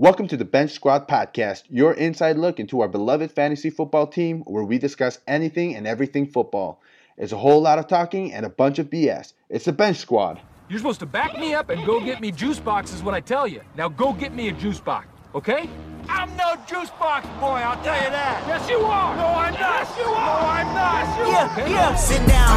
[0.00, 4.40] Welcome to the Bench Squad Podcast, your inside look into our beloved fantasy football team
[4.46, 6.80] where we discuss anything and everything football.
[7.18, 9.34] It's a whole lot of talking and a bunch of BS.
[9.50, 10.40] It's the Bench Squad.
[10.70, 13.46] You're supposed to back me up and go get me juice boxes when I tell
[13.46, 13.60] you.
[13.76, 15.68] Now go get me a juice box, okay?
[16.08, 18.42] I'm no juice box boy, I'll tell you that.
[18.48, 19.16] Yes, you are.
[19.16, 19.60] No, I'm not.
[19.60, 20.40] Yes, you are.
[20.40, 20.94] No, I'm not.
[20.94, 21.60] Yes, you yeah, are.
[21.60, 21.70] Okay?
[21.72, 21.94] yeah.
[21.94, 22.56] Sit down.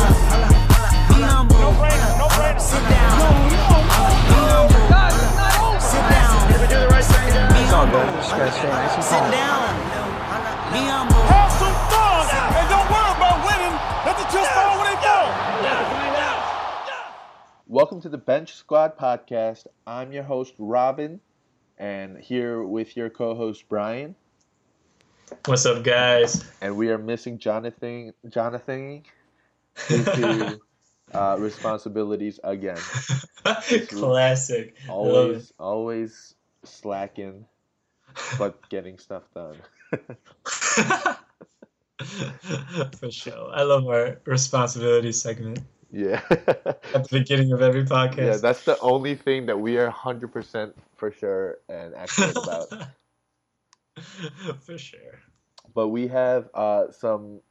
[1.10, 1.60] Be humble.
[1.60, 2.62] No brainer, no brainer.
[2.62, 3.20] Sit down.
[3.20, 3.50] No, no.
[3.50, 5.13] Be humble.
[6.44, 6.70] Sit down.
[6.70, 7.32] do the right thing.
[7.56, 8.14] Be all good.
[8.16, 9.64] Just gotta stay nice and Sit down.
[10.74, 12.28] Have some fun
[12.58, 13.76] and don't worry about winning.
[14.06, 15.32] Let the chips fall when they fall.
[17.68, 19.68] Welcome to the Bench Squad Podcast.
[19.88, 21.22] I'm your host, Robin,
[21.78, 24.14] and here with your co host, Brian.
[25.46, 26.44] What's up, guys?
[26.60, 29.04] And we are missing Jonathan, Jonathan
[29.88, 30.60] due to
[31.14, 32.78] uh, responsibilities again.
[33.90, 34.76] Classic.
[34.90, 36.33] Always, always
[36.64, 37.46] slacking,
[38.38, 39.58] but getting stuff done.
[43.00, 43.52] For sure.
[43.54, 45.60] I love our responsibility segment
[45.94, 46.22] yeah.
[46.30, 48.18] at the beginning of every podcast.
[48.18, 52.68] Yeah, that's the only thing that we are 100% for sure and accurate about.
[54.66, 55.20] For sure.
[55.76, 57.42] But we have uh, some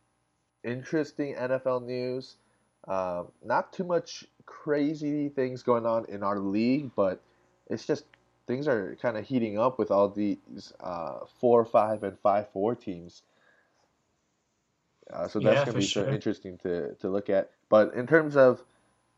[0.65, 2.35] interesting NFL news.
[2.89, 7.23] Um, not too much crazy things going on in our league, but
[7.71, 8.05] it's just
[8.47, 12.75] things are kind of heating up with all these uh, four, five, and five, four
[12.75, 13.23] teams.
[15.13, 16.09] Uh, so that's Yeah, going to be so sure.
[16.09, 17.51] interesting to, to look at.
[17.69, 18.63] But in terms of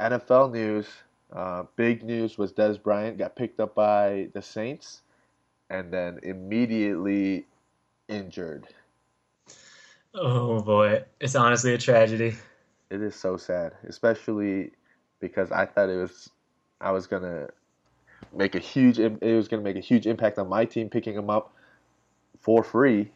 [0.00, 0.89] NFL news,
[1.33, 5.03] uh, big news was Dez Bryant got picked up by the Saints
[5.70, 7.47] and then immediately
[8.09, 8.69] injured.
[10.14, 12.36] Oh boy, it's honestly a tragedy.
[12.91, 14.72] It is so sad, especially
[15.20, 16.31] because I thought it was
[16.81, 17.48] I was gonna
[18.36, 21.30] make a huge it was gonna make a huge impact on my team picking him
[21.30, 21.52] up
[22.41, 23.10] for free.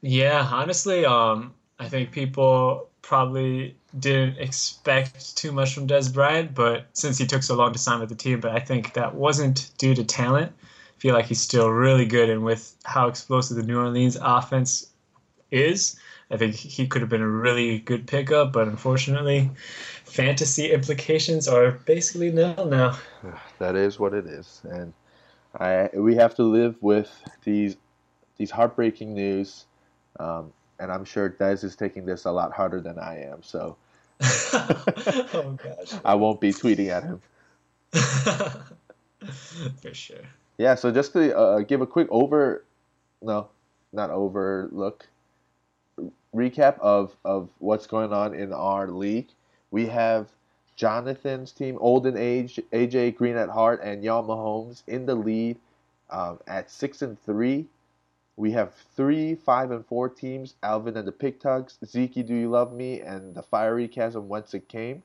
[0.00, 6.86] Yeah, honestly, um, I think people probably didn't expect too much from Dez Bryant, but
[6.92, 9.70] since he took so long to sign with the team, but I think that wasn't
[9.78, 10.52] due to talent.
[10.62, 14.90] I feel like he's still really good, and with how explosive the New Orleans offense
[15.50, 15.96] is,
[16.34, 19.52] I think he could have been a really good pickup, but unfortunately,
[20.04, 22.98] fantasy implications are basically nil now.
[23.60, 24.92] That is what it is, and
[25.60, 27.08] I we have to live with
[27.44, 27.76] these
[28.36, 29.66] these heartbreaking news.
[30.18, 33.76] Um, and I'm sure Dez is taking this a lot harder than I am, so
[34.20, 36.00] oh gosh.
[36.04, 37.22] I won't be tweeting at him.
[39.80, 40.26] For sure.
[40.58, 42.64] Yeah, so just to uh, give a quick over,
[43.22, 43.48] no,
[43.92, 45.06] not overlook,
[46.34, 49.28] recap of, of what's going on in our league.
[49.70, 50.28] We have
[50.76, 55.58] Jonathan's team, Olden Age, AJ Green at heart, and Y'all Mahomes in the lead
[56.10, 57.66] um, at six and three.
[58.36, 62.50] We have three, five, and four teams: Alvin and the Pig Tugs, Zeke, Do You
[62.50, 65.02] Love Me, and the Fiery Chasm Whence It Came.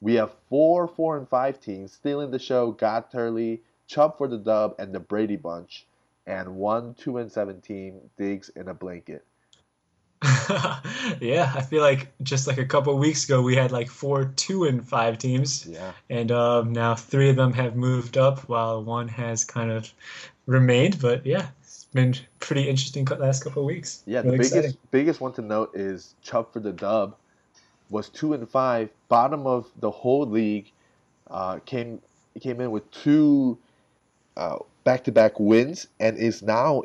[0.00, 4.28] We have four, four, and five teams still in the show: God Turley, Chubb for
[4.28, 5.86] the dub, and the Brady Bunch,
[6.26, 9.24] and one, two, and seven team digs in a blanket.
[11.20, 14.64] yeah, I feel like just like a couple weeks ago, we had like four, two,
[14.64, 19.08] and five teams, Yeah, and um, now three of them have moved up, while one
[19.08, 19.92] has kind of
[20.46, 21.00] remained.
[21.00, 24.02] But yeah, it's been pretty interesting last couple of weeks.
[24.06, 24.20] yeah.
[24.20, 24.78] Really the biggest exciting.
[24.90, 27.16] biggest one to note is Chubb for the dub
[27.88, 30.70] was two and five, bottom of the whole league.
[31.28, 32.00] Uh, came
[32.40, 33.58] came in with two
[34.84, 36.82] back to back wins and is now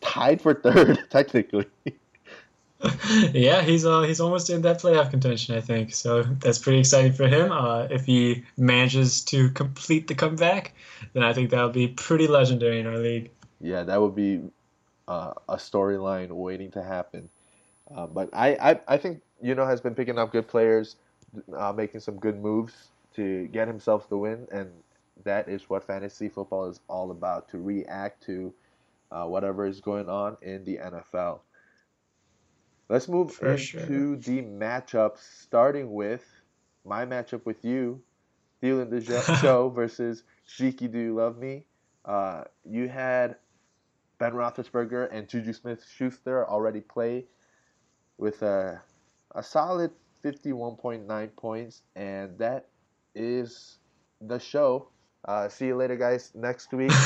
[0.00, 1.66] tied for third technically.
[3.32, 5.94] yeah, he's uh he's almost in that playoff contention, I think.
[5.94, 7.52] So that's pretty exciting for him.
[7.52, 10.72] Uh, if he manages to complete the comeback,
[11.12, 13.30] then I think that would be pretty legendary in our league.
[13.60, 14.40] Yeah, that would be
[15.08, 17.28] uh, a storyline waiting to happen.
[17.94, 20.96] Uh, but I, I, I think you know has been picking up good players,
[21.54, 24.70] uh, making some good moves to get himself the win, and
[25.24, 28.54] that is what fantasy football is all about: to react to
[29.12, 31.40] uh, whatever is going on in the NFL.
[32.90, 33.86] Let's move For into sure.
[34.16, 36.24] the matchups, starting with
[36.84, 38.02] my matchup with you,
[38.60, 40.24] the Show versus
[40.56, 40.90] Zeke.
[40.90, 41.66] Do you love me?
[42.04, 43.36] Uh, you had
[44.18, 47.26] Ben Roethlisberger and Juju Smith-Schuster already play
[48.18, 48.82] with a
[49.36, 49.92] a solid
[50.24, 52.66] 51.9 points, and that
[53.14, 53.78] is
[54.20, 54.88] the show.
[55.24, 56.32] Uh, see you later, guys.
[56.34, 56.90] Next week,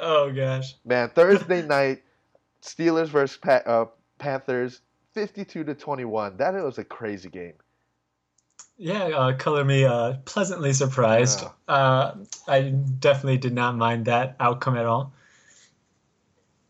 [0.00, 0.76] oh gosh.
[0.84, 1.08] man.
[1.10, 2.02] Thursday night,
[2.62, 3.86] Steelers versus pa- uh,
[4.18, 4.80] Panthers,
[5.14, 6.36] 52 to 21.
[6.36, 7.54] That was a crazy game.
[8.78, 11.42] Yeah, uh, color me uh, pleasantly surprised.
[11.42, 11.74] Yeah.
[11.74, 12.14] Uh,
[12.48, 15.12] I definitely did not mind that outcome at all.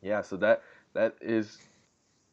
[0.02, 0.62] Yeah, so that
[0.94, 1.58] that is,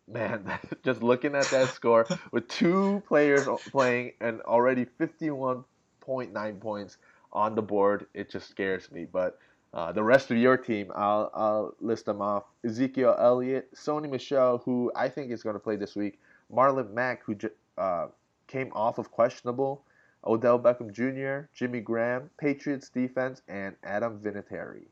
[0.08, 0.52] man,
[0.84, 5.64] just looking at that score with two players playing and already fifty-one
[6.02, 6.98] point nine points
[7.32, 9.06] on the board, it just scares me.
[9.06, 9.38] But
[9.74, 14.60] uh, the rest of your team, I'll I'll list them off: Ezekiel Elliott, Sony Michel,
[14.60, 16.19] who I think is going to play this week,
[16.51, 17.38] Marlon Mack, who
[17.77, 18.07] uh,
[18.48, 19.83] came off of questionable,
[20.25, 24.86] Odell Beckham Jr., Jimmy Graham, Patriots defense, and Adam Vinatieri.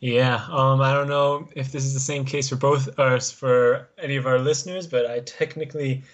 [0.00, 3.88] Yeah, um, I don't know if this is the same case for both us for
[3.98, 6.04] any of our listeners, but I technically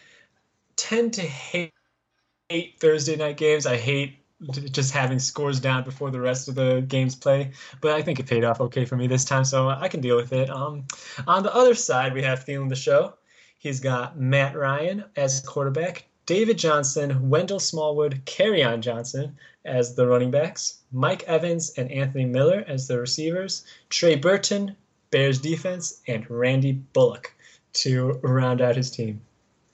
[0.77, 1.75] tend to hate,
[2.49, 3.67] hate Thursday night games.
[3.67, 8.03] I hate just having scores down before the rest of the games play, but I
[8.03, 10.51] think it paid off okay for me this time, so I can deal with it.
[10.51, 10.85] Um,
[11.27, 13.15] on the other side, we have Thielen the show.
[13.59, 20.31] He's got Matt Ryan as quarterback, David Johnson, Wendell Smallwood, Kerryon Johnson as the running
[20.31, 24.77] backs, Mike Evans and Anthony Miller as the receivers, Trey Burton,
[25.11, 27.35] Bears defense, and Randy Bullock
[27.75, 29.21] to round out his team.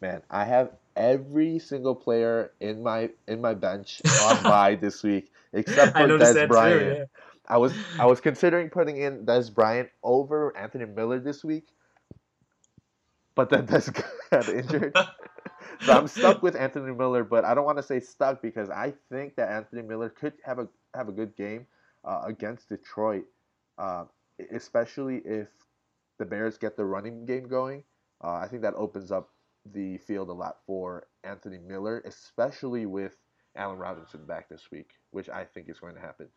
[0.00, 5.30] Man, I have every single player in my in my bench on bye this week
[5.52, 6.98] except for Dez Bryant.
[6.98, 7.04] Yeah.
[7.48, 11.66] I was I was considering putting in Dez Bryant over Anthony Miller this week,
[13.34, 13.92] but then Dez
[14.30, 14.96] got injured.
[15.80, 18.94] so I'm stuck with Anthony Miller, but I don't want to say stuck because I
[19.10, 21.66] think that Anthony Miller could have a have a good game
[22.04, 23.24] uh, against Detroit,
[23.78, 24.04] uh,
[24.52, 25.48] especially if
[26.18, 27.82] the Bears get the running game going.
[28.22, 29.30] Uh, I think that opens up
[29.66, 33.16] the field a lot for Anthony Miller, especially with
[33.56, 36.28] Allen Robinson back this week, which I think is going to happen.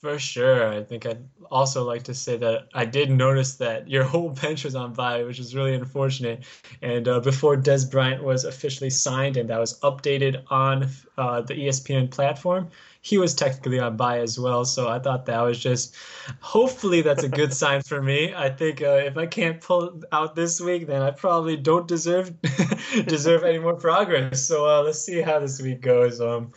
[0.00, 0.72] For sure.
[0.72, 4.64] I think I'd also like to say that I did notice that your whole bench
[4.64, 6.44] was on bye, which is really unfortunate.
[6.80, 10.88] And uh, before Dez Bryant was officially signed and that was updated on
[11.18, 12.70] uh, the ESPN platform,
[13.02, 14.64] he was technically on bye as well.
[14.64, 15.94] So I thought that was just,
[16.40, 18.32] hopefully, that's a good sign for me.
[18.34, 22.32] I think uh, if I can't pull out this week, then I probably don't deserve
[23.06, 24.46] deserve any more progress.
[24.46, 26.22] So uh, let's see how this week goes.
[26.22, 26.52] Um,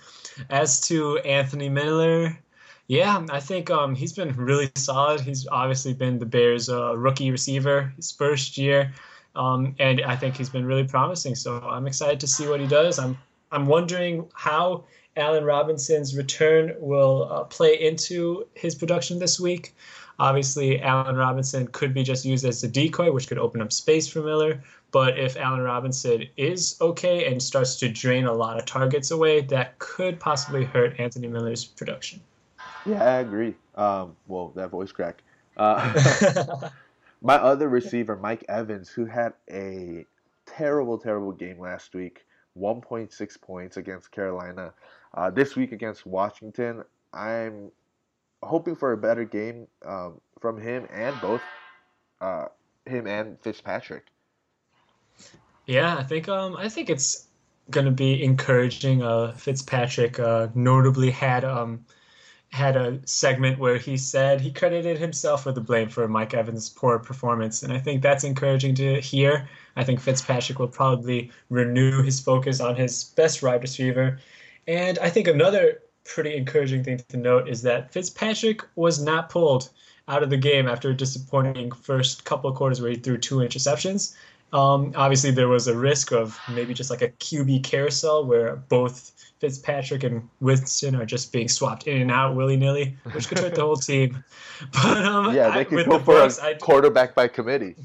[0.50, 2.38] as to Anthony Miller,
[2.88, 5.22] yeah, I think um, he's been really solid.
[5.22, 8.92] He's obviously been the Bears' uh, rookie receiver his first year,
[9.36, 11.36] um, and I think he's been really promising.
[11.36, 13.00] So I'm excited to see what he does.
[13.00, 13.18] I'm
[13.52, 14.84] I'm wondering how
[15.16, 19.76] Allen Robinson's return will uh, play into his production this week.
[20.20, 24.08] Obviously, Allen Robinson could be just used as a decoy, which could open up space
[24.08, 24.62] for Miller.
[24.92, 29.42] But if Allen Robinson is okay and starts to drain a lot of targets away,
[29.42, 32.20] that could possibly hurt Anthony Miller's production.
[32.86, 33.56] Yeah, I agree.
[33.76, 35.24] Um, well, that voice crack.
[35.58, 36.70] Uh,
[37.22, 40.06] my other receiver, Mike Evans, who had a
[40.46, 42.26] terrible, terrible game last week,
[42.58, 44.74] 1.6 points against Carolina.
[45.14, 46.84] Uh, this week against Washington,
[47.14, 47.72] I'm
[48.42, 51.42] hoping for a better game um, from him and both
[52.20, 52.46] uh,
[52.86, 54.06] him and Fitzpatrick.
[55.66, 57.28] Yeah, I think um, I think it's
[57.70, 59.02] going to be encouraging.
[59.02, 61.86] Uh, Fitzpatrick uh, notably had um,
[62.54, 66.70] had a segment where he said he credited himself with the blame for Mike Evans'
[66.70, 69.50] poor performance, and I think that's encouraging to hear.
[69.76, 74.20] I think Fitzpatrick will probably renew his focus on his best wide receiver,
[74.68, 79.72] and I think another pretty encouraging thing to note is that Fitzpatrick was not pulled
[80.08, 83.38] out of the game after a disappointing first couple of quarters where he threw two
[83.38, 84.16] interceptions.
[84.54, 89.12] Um, obviously, there was a risk of maybe just like a QB carousel where both
[89.40, 93.56] Fitzpatrick and Winston are just being swapped in and out willy nilly, which could hurt
[93.56, 94.24] the whole team.
[94.72, 97.28] But um, Yeah, they I, could with go the for Bucs, a I, quarterback by
[97.28, 97.76] committee.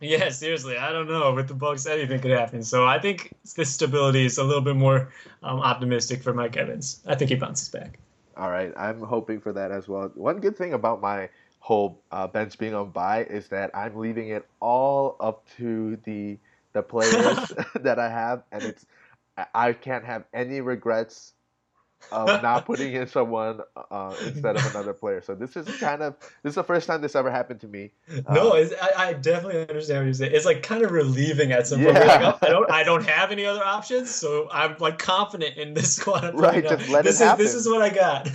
[0.00, 1.32] yeah, seriously, I don't know.
[1.32, 2.62] With the Bucs, anything could happen.
[2.62, 5.12] So I think this stability is a little bit more
[5.42, 7.00] um, optimistic for Mike Evans.
[7.06, 7.98] I think he bounces back.
[8.36, 10.10] All right, I'm hoping for that as well.
[10.14, 11.30] One good thing about my
[11.66, 16.38] whole uh, bench being on bye is that I'm leaving it all up to the
[16.74, 18.86] the players that I have, and it's
[19.52, 21.32] I- can't have any regrets
[22.12, 25.20] of not putting in someone uh, instead of another player.
[25.20, 27.90] So this is kind of this is the first time this ever happened to me.
[28.30, 30.34] No, it's, I, I definitely understand what you're saying.
[30.36, 31.96] It's like kind of relieving at some point.
[31.96, 32.20] Yeah.
[32.20, 35.56] You're like, oh, I don't, I don't have any other options, so I'm like confident
[35.56, 36.38] in this squad.
[36.38, 37.44] Right, just let it this is happen.
[37.44, 38.28] this is what I got.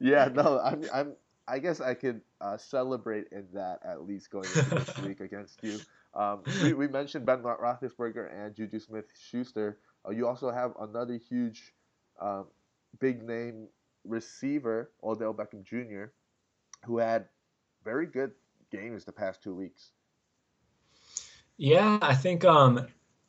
[0.00, 1.12] yeah, no, I'm I'm
[1.46, 5.62] I guess I could uh, celebrate in that at least going into this week against
[5.62, 5.78] you.
[6.14, 9.78] Um, we, we mentioned Ben Roethlisberger and Juju Smith-Schuster.
[10.06, 11.74] Uh, you also have another huge,
[12.20, 12.46] um,
[13.00, 13.68] big name
[14.04, 16.12] receiver, Odell Beckham Jr.,
[16.84, 17.26] who had
[17.84, 18.32] very good
[18.70, 19.90] games the past two weeks.
[21.56, 22.86] Yeah, I think um,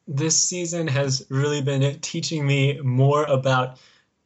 [0.08, 3.78] this season has really been teaching me more about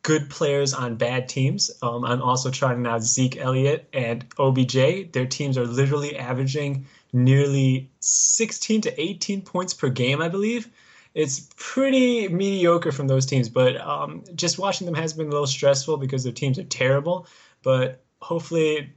[0.09, 1.69] good players on bad teams.
[1.83, 5.11] Um, I'm also trying out Zeke Elliott and OBJ.
[5.11, 10.67] Their teams are literally averaging nearly 16 to 18 points per game, I believe.
[11.13, 15.45] It's pretty mediocre from those teams, but um, just watching them has been a little
[15.45, 17.27] stressful because their teams are terrible.
[17.61, 18.91] But hopefully,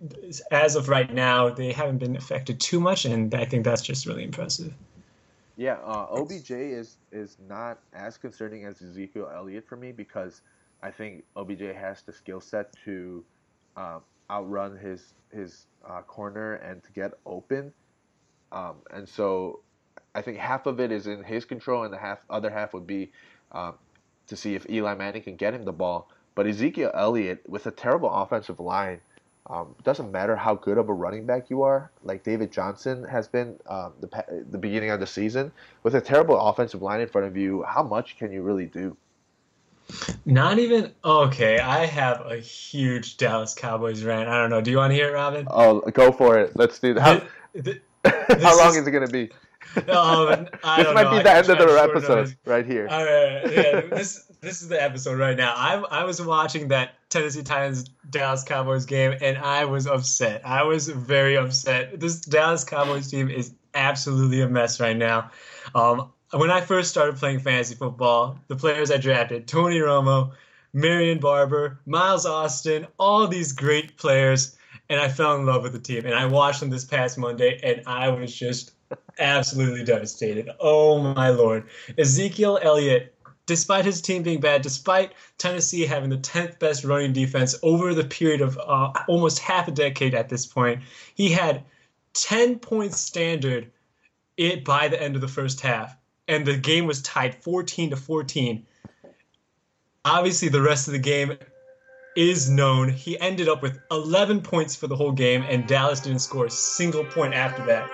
[0.50, 4.06] as of right now, they haven't been affected too much, and I think that's just
[4.06, 4.72] really impressive.
[5.58, 10.40] Yeah, uh, OBJ is is not as concerning as Ezekiel Elliott for me because
[10.82, 13.24] I think OBJ has the skill set to
[13.76, 17.72] uh, outrun his his uh, corner and to get open,
[18.50, 19.60] um, and so
[20.14, 22.86] I think half of it is in his control, and the half other half would
[22.86, 23.12] be
[23.52, 23.74] um,
[24.26, 26.08] to see if Eli Manning can get him the ball.
[26.34, 29.00] But Ezekiel Elliott, with a terrible offensive line,
[29.46, 33.28] um, doesn't matter how good of a running back you are, like David Johnson has
[33.28, 35.52] been um, the the beginning of the season.
[35.82, 38.96] With a terrible offensive line in front of you, how much can you really do?
[40.24, 41.58] Not even okay.
[41.58, 44.28] I have a huge Dallas Cowboys rant.
[44.28, 44.60] I don't know.
[44.60, 45.46] Do you want to hear it, Robin?
[45.50, 46.52] Oh, go for it.
[46.56, 47.02] Let's do that.
[47.02, 47.72] How,
[48.40, 49.30] how long is, is it going to be?
[49.76, 50.44] Um,
[50.76, 51.10] this might know.
[51.16, 52.88] be the end of the episode right here.
[52.90, 55.54] All right, yeah, this this is the episode right now.
[55.56, 60.42] I I was watching that Tennessee Titans Dallas Cowboys game and I was upset.
[60.44, 62.00] I was very upset.
[62.00, 65.30] This Dallas Cowboys team is absolutely a mess right now.
[65.74, 70.32] Um, when I first started playing fantasy football, the players I drafted, Tony Romo,
[70.72, 74.56] Marion Barber, Miles Austin, all these great players,
[74.88, 76.06] and I fell in love with the team.
[76.06, 78.72] And I watched them this past Monday, and I was just
[79.18, 80.48] absolutely devastated.
[80.58, 81.68] Oh my lord.
[81.98, 87.54] Ezekiel Elliott, despite his team being bad, despite Tennessee having the 10th best running defense
[87.62, 90.80] over the period of uh, almost half a decade at this point,
[91.14, 91.62] he had
[92.14, 93.70] 10 points standard
[94.38, 95.94] it by the end of the first half
[96.32, 98.66] and the game was tied 14 to 14.
[100.04, 101.36] Obviously the rest of the game
[102.16, 102.88] is known.
[102.88, 106.50] He ended up with 11 points for the whole game and Dallas didn't score a
[106.50, 107.88] single point after that.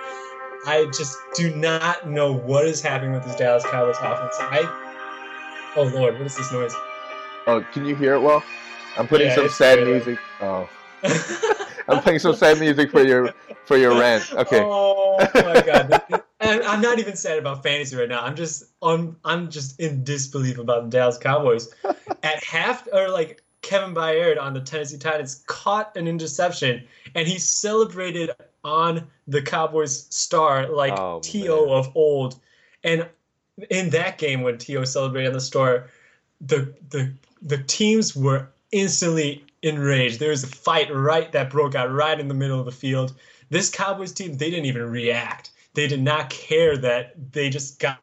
[0.65, 4.35] I just do not know what is happening with this Dallas Cowboys offense.
[4.39, 4.85] I
[5.75, 6.73] Oh lord, what is this noise?
[7.47, 8.43] Oh, can you hear it well?
[8.97, 10.19] I'm putting yeah, some sad music.
[10.41, 10.67] Oh.
[11.87, 13.33] I'm playing some sad music for your
[13.65, 14.31] for your rant.
[14.33, 14.61] Okay.
[14.61, 16.23] Oh my god.
[16.39, 18.23] and I'm not even sad about fantasy right now.
[18.23, 21.73] I'm just on I'm just in disbelief about the Dallas Cowboys.
[22.23, 26.83] At half or like Kevin Byard on the Tennessee Titans caught an interception
[27.15, 28.31] and he celebrated
[28.63, 31.71] on the Cowboys star like oh, T.O.
[31.71, 32.39] of old.
[32.83, 33.07] And
[33.69, 34.85] in that game when T.O.
[34.85, 35.89] celebrated on the star,
[36.41, 40.19] the the the teams were instantly enraged.
[40.19, 43.13] There was a fight right that broke out right in the middle of the field.
[43.49, 45.51] This Cowboys team, they didn't even react.
[45.79, 48.01] They did not care that they just got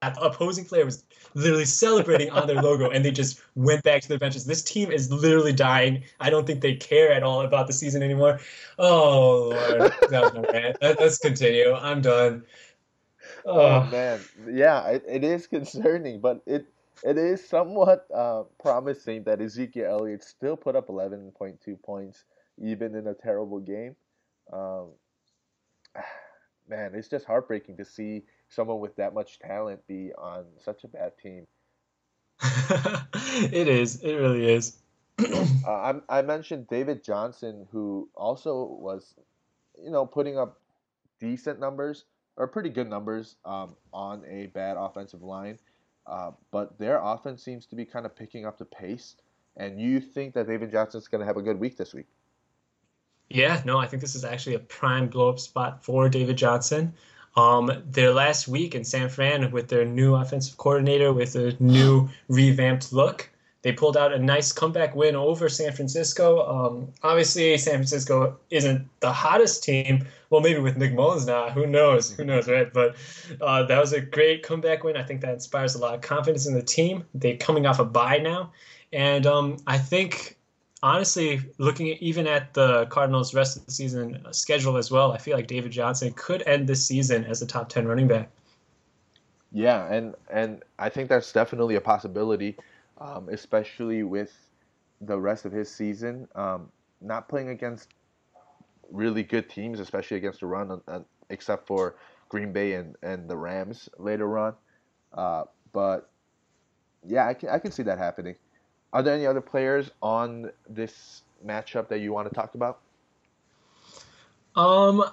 [0.00, 1.02] the opposing player was
[1.34, 4.44] literally celebrating on their logo and they just went back to their benches.
[4.44, 6.04] This team is literally dying.
[6.20, 8.38] I don't think they care at all about the season anymore.
[8.78, 10.76] Oh Lord, that was my rant.
[10.80, 11.72] Let's continue.
[11.74, 12.44] I'm done.
[13.44, 16.68] Oh, oh man, yeah, it, it is concerning, but it
[17.02, 22.22] it is somewhat uh, promising that Ezekiel Elliott still put up 11.2 points
[22.56, 23.96] even in a terrible game.
[24.52, 24.88] Um,
[26.68, 30.88] man, it's just heartbreaking to see someone with that much talent be on such a
[30.88, 31.44] bad team.
[32.42, 34.02] it is.
[34.02, 34.78] It really is.
[35.18, 39.14] uh, I, I mentioned David Johnson, who also was,
[39.82, 40.60] you know, putting up
[41.20, 42.04] decent numbers
[42.36, 45.58] or pretty good numbers um, on a bad offensive line.
[46.06, 49.16] Uh, but their offense seems to be kind of picking up the pace.
[49.56, 52.06] And you think that David Johnson's going to have a good week this week?
[53.28, 56.92] Yeah, no, I think this is actually a prime blow up spot for David Johnson.
[57.36, 62.08] Um, their last week in San Fran with their new offensive coordinator with a new
[62.28, 63.28] revamped look,
[63.66, 66.46] they pulled out a nice comeback win over San Francisco.
[66.46, 70.06] Um, obviously, San Francisco isn't the hottest team.
[70.30, 72.12] Well, maybe with Nick Mullens now, who knows?
[72.12, 72.72] Who knows, right?
[72.72, 72.94] But
[73.40, 74.96] uh, that was a great comeback win.
[74.96, 77.04] I think that inspires a lot of confidence in the team.
[77.12, 78.52] They're coming off a bye now,
[78.92, 80.38] and um, I think
[80.82, 85.18] honestly, looking at, even at the Cardinals' rest of the season schedule as well, I
[85.18, 88.30] feel like David Johnson could end this season as a top ten running back.
[89.52, 92.56] Yeah, and and I think that's definitely a possibility
[92.98, 94.32] um, especially with
[95.00, 96.28] the rest of his season.
[96.34, 97.88] Um, not playing against
[98.90, 101.96] really good teams, especially against the run, uh, except for
[102.28, 104.54] Green Bay and, and the Rams later on.
[105.12, 106.10] Uh, but
[107.06, 108.36] yeah, I can, I can see that happening.
[108.92, 112.80] Are there any other players on this matchup that you want to talk about?
[114.54, 115.04] Um,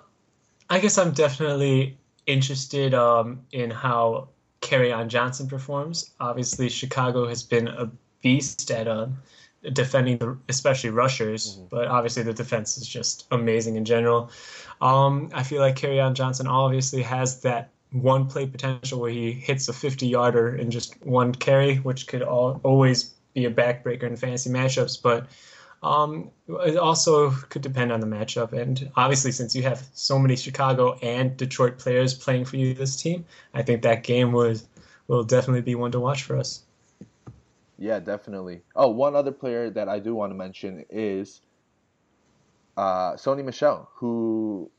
[0.70, 4.30] I guess I'm definitely interested um, in how
[4.72, 6.12] on Johnson performs.
[6.20, 7.92] Obviously, Chicago has been a
[8.24, 9.18] beast at um,
[9.74, 11.68] defending the, especially rushers, mm-hmm.
[11.70, 14.32] but obviously the defense is just amazing in general.
[14.82, 19.68] Um, I feel like on Johnson obviously has that one play potential where he hits
[19.68, 24.16] a 50 yarder in just one carry, which could all, always be a backbreaker in
[24.16, 25.02] fantasy matchups.
[25.02, 25.28] But
[25.82, 28.54] um, it also could depend on the matchup.
[28.54, 33.02] And obviously, since you have so many Chicago and Detroit players playing for you this
[33.02, 34.68] team, I think that game was
[35.08, 36.64] will definitely be one to watch for us.
[37.78, 38.62] Yeah, definitely.
[38.76, 41.42] Oh, one other player that I do want to mention is
[42.78, 44.72] uh, Sony Michel, who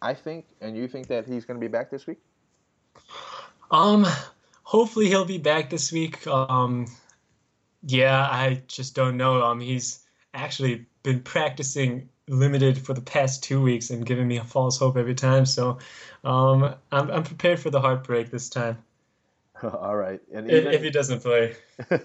[0.00, 2.18] I think, and you think that he's going to be back this week?
[3.70, 4.06] Um,
[4.64, 6.26] hopefully he'll be back this week.
[6.26, 6.86] Um,
[7.84, 9.42] yeah, I just don't know.
[9.42, 14.44] Um, he's actually been practicing limited for the past two weeks and giving me a
[14.44, 15.44] false hope every time.
[15.44, 15.78] So
[16.24, 18.78] um, I'm, I'm prepared for the heartbreak this time.
[19.62, 20.20] All right.
[20.32, 21.56] And even, if, he doesn't play.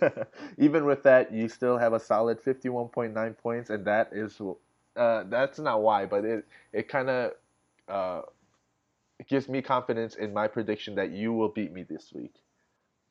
[0.57, 4.39] even with that, you still have a solid 51.9 points, and that is
[4.95, 7.31] uh, that's not why, but it it kind of
[7.87, 8.21] uh,
[9.27, 12.33] gives me confidence in my prediction that you will beat me this week.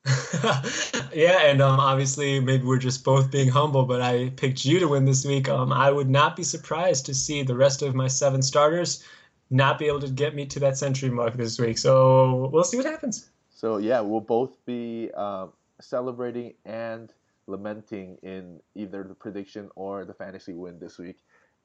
[1.13, 4.89] yeah, and um, obviously, maybe we're just both being humble, but I picked you to
[4.89, 5.49] win this week.
[5.49, 9.05] Um, I would not be surprised to see the rest of my seven starters
[9.51, 11.79] not be able to get me to that century mark this week.
[11.79, 13.31] So we'll see what happens.
[13.51, 17.13] So yeah, we'll both be um, celebrating and
[17.47, 21.19] lamenting in either the prediction or the fantasy win this week,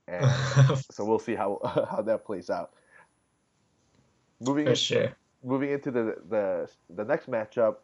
[0.07, 0.25] and
[0.91, 1.60] so we'll see how
[1.91, 2.71] how that plays out.
[4.39, 5.12] Moving For sure.
[5.43, 7.77] Moving into the the the next matchup,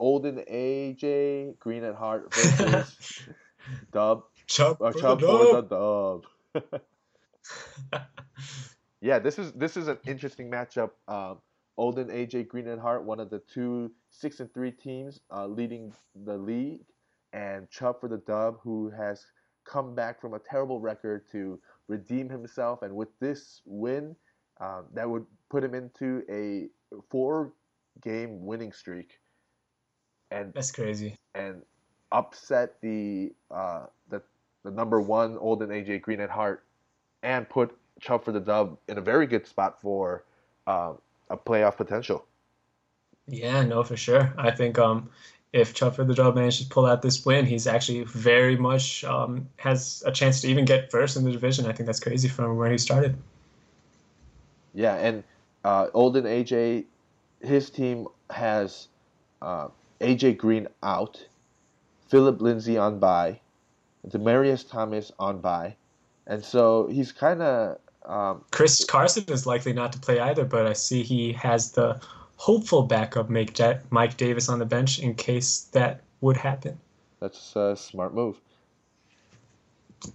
[0.00, 3.22] Olden AJ, Green at Heart versus
[3.92, 4.24] Dub.
[4.46, 6.22] Chubb, uh, Chubb for the
[6.62, 8.02] Dub.
[9.00, 10.90] yeah, this is this is an interesting matchup.
[11.06, 11.38] Um,
[11.76, 15.92] Olden AJ Green at Heart, one of the two six and three teams uh, leading
[16.24, 16.80] the league,
[17.32, 19.24] and Chubb for the Dub, who has
[19.64, 24.16] come back from a terrible record to redeem himself, and with this win,
[24.60, 26.68] um, that would put him into a
[27.10, 27.52] four
[28.02, 29.18] game winning streak
[30.30, 31.16] and that's crazy.
[31.34, 31.62] And
[32.12, 34.22] upset the uh, the
[34.64, 36.64] the number one Olden AJ Green at Heart,
[37.22, 40.24] and put Chubb for the dub in a very good spot for
[40.66, 40.92] uh,
[41.28, 42.24] a playoff potential.
[43.26, 44.34] Yeah, no, for sure.
[44.36, 45.08] I think um,
[45.52, 49.04] if Chubb for the dub manages to pull out this win, he's actually very much
[49.04, 51.66] um, has a chance to even get first in the division.
[51.66, 53.16] I think that's crazy from where he started.
[54.74, 55.24] Yeah, and
[55.64, 56.84] uh, Olden AJ,
[57.40, 58.88] his team has
[59.42, 59.68] uh,
[60.00, 61.24] AJ Green out,
[62.08, 63.40] Philip Lindsay on bye,
[64.08, 65.76] Demaryius Thomas on bye,
[66.26, 67.78] and so he's kind of.
[68.06, 72.00] Um, Chris Carson is likely not to play either, but I see he has the
[72.36, 73.58] hopeful backup make
[73.90, 76.78] Mike Davis on the bench in case that would happen.
[77.20, 78.40] That's a smart move.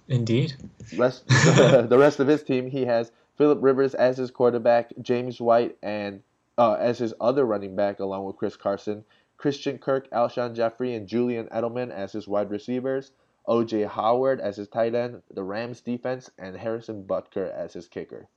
[0.07, 0.55] Indeed.
[0.97, 5.77] Rest, the rest of his team, he has Philip Rivers as his quarterback, James White
[5.83, 6.23] and
[6.57, 9.03] uh, as his other running back, along with Chris Carson,
[9.37, 13.11] Christian Kirk, Alshon Jeffery, and Julian Edelman as his wide receivers,
[13.47, 18.27] OJ Howard as his tight end, the Rams defense, and Harrison Butker as his kicker.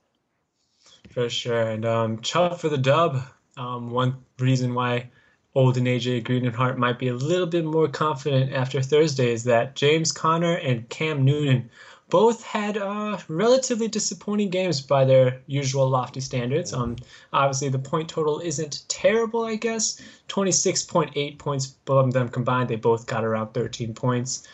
[1.09, 1.69] For sure.
[1.69, 3.23] And um, Chubb for the dub.
[3.57, 5.09] Um, one reason why
[5.55, 9.43] Olden AJ Green and Hart might be a little bit more confident after Thursday is
[9.45, 11.69] that James Conner and Cam Newton
[12.09, 16.73] both had uh, relatively disappointing games by their usual lofty standards.
[16.73, 16.95] Um,
[17.33, 20.01] obviously, the point total isn't terrible, I guess.
[20.27, 22.69] 26.8 points above them combined.
[22.69, 24.47] They both got around 13 points.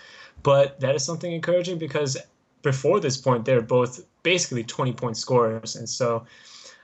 [0.43, 2.17] But that is something encouraging because
[2.61, 5.75] before this point, they're both basically 20 point scorers.
[5.75, 6.25] And so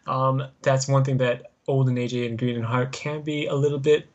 [0.07, 3.79] um, that's one thing that Olden AJ and Green and Hart can be a little
[3.79, 4.07] bit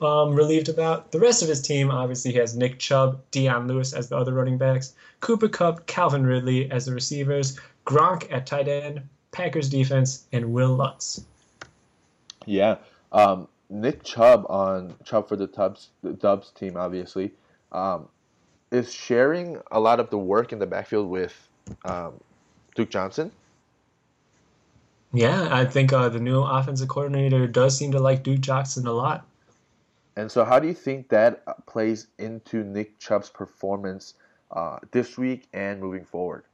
[0.00, 1.12] um, relieved about.
[1.12, 4.32] The rest of his team obviously he has Nick Chubb, Dion Lewis as the other
[4.32, 9.02] running backs, Cooper Kupp, Calvin Ridley as the receivers, Gronk at tight end,
[9.32, 11.24] Packers defense, and Wil Lutz.
[12.46, 12.76] Yeah,
[13.12, 17.32] um, Nick Chubb on Chubb for the Dubs, the Dubs team, obviously,
[17.72, 18.08] um,
[18.70, 21.48] is sharing a lot of the work in the backfield with
[21.84, 22.14] um,
[22.74, 23.30] Duke Johnson.
[25.14, 28.92] Yeah, I think uh, the new offensive coordinator does seem to like Duke Johnson a
[28.92, 29.26] lot.
[30.16, 34.14] And so, how do you think that uh, plays into Nick Chubb's performance
[34.50, 36.44] uh, this week and moving forward?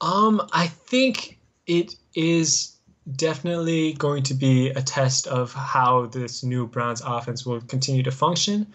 [0.00, 2.76] Um, I think it is
[3.14, 8.10] definitely going to be a test of how this new Browns offense will continue to
[8.10, 8.66] function.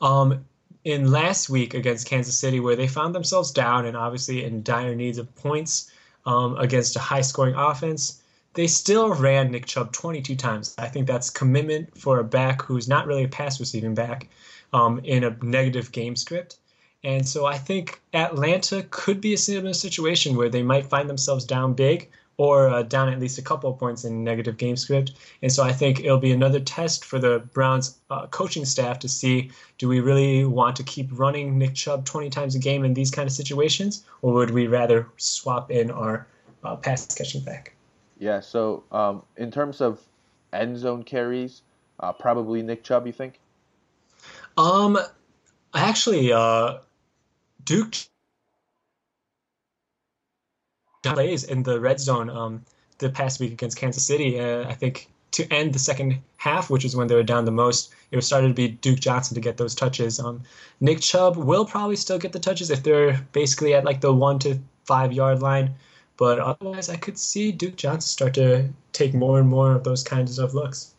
[0.00, 0.44] Um,
[0.84, 4.94] in last week against Kansas City, where they found themselves down and obviously in dire
[4.94, 5.90] needs of points
[6.26, 8.21] um, against a high scoring offense,
[8.54, 10.74] they still ran Nick Chubb 22 times.
[10.78, 14.28] I think that's commitment for a back who's not really a pass receiving back
[14.72, 16.58] um, in a negative game script.
[17.04, 21.44] And so I think Atlanta could be a similar situation where they might find themselves
[21.44, 25.12] down big or uh, down at least a couple of points in negative game script.
[25.42, 29.08] And so I think it'll be another test for the Browns uh, coaching staff to
[29.08, 32.94] see do we really want to keep running Nick Chubb 20 times a game in
[32.94, 36.26] these kind of situations, or would we rather swap in our
[36.64, 37.74] uh, pass catching back?
[38.22, 40.00] Yeah, so um, in terms of
[40.52, 41.62] end zone carries,
[41.98, 43.40] uh, probably Nick Chubb, you think?
[44.56, 44.96] Um,
[45.74, 46.78] I actually, uh,
[47.64, 47.96] Duke
[51.02, 52.64] plays in the red zone um,
[52.98, 54.38] the past week against Kansas City.
[54.38, 57.50] Uh, I think to end the second half, which is when they were down the
[57.50, 60.20] most, it was started to be Duke Johnson to get those touches.
[60.20, 60.42] Um,
[60.80, 64.38] Nick Chubb will probably still get the touches if they're basically at like the one
[64.40, 65.74] to five yard line.
[66.22, 70.04] But otherwise, I could see Duke Johnson start to take more and more of those
[70.04, 70.94] kinds of looks.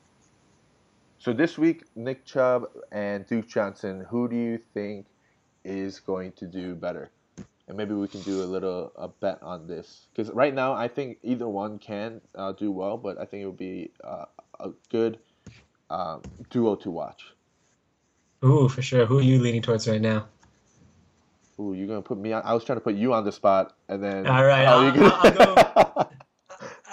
[1.18, 5.06] So this week, Nick Chubb and Duke Johnson, who do you think
[5.64, 7.10] is going to do better?
[7.70, 10.90] And maybe we can do a little a bet on this because right now I
[10.90, 14.26] think either one can uh, do well, but I think it would be uh,
[14.60, 15.20] a good
[15.90, 17.24] um, duo to watch.
[18.44, 19.06] Ooh, for sure.
[19.06, 20.28] Who are you leaning towards right now?
[21.64, 22.42] Ooh, you're gonna put me on.
[22.44, 24.28] I was trying to put you on the spot, and then.
[24.28, 26.10] All right, I'll, gonna- I'll, I'll go.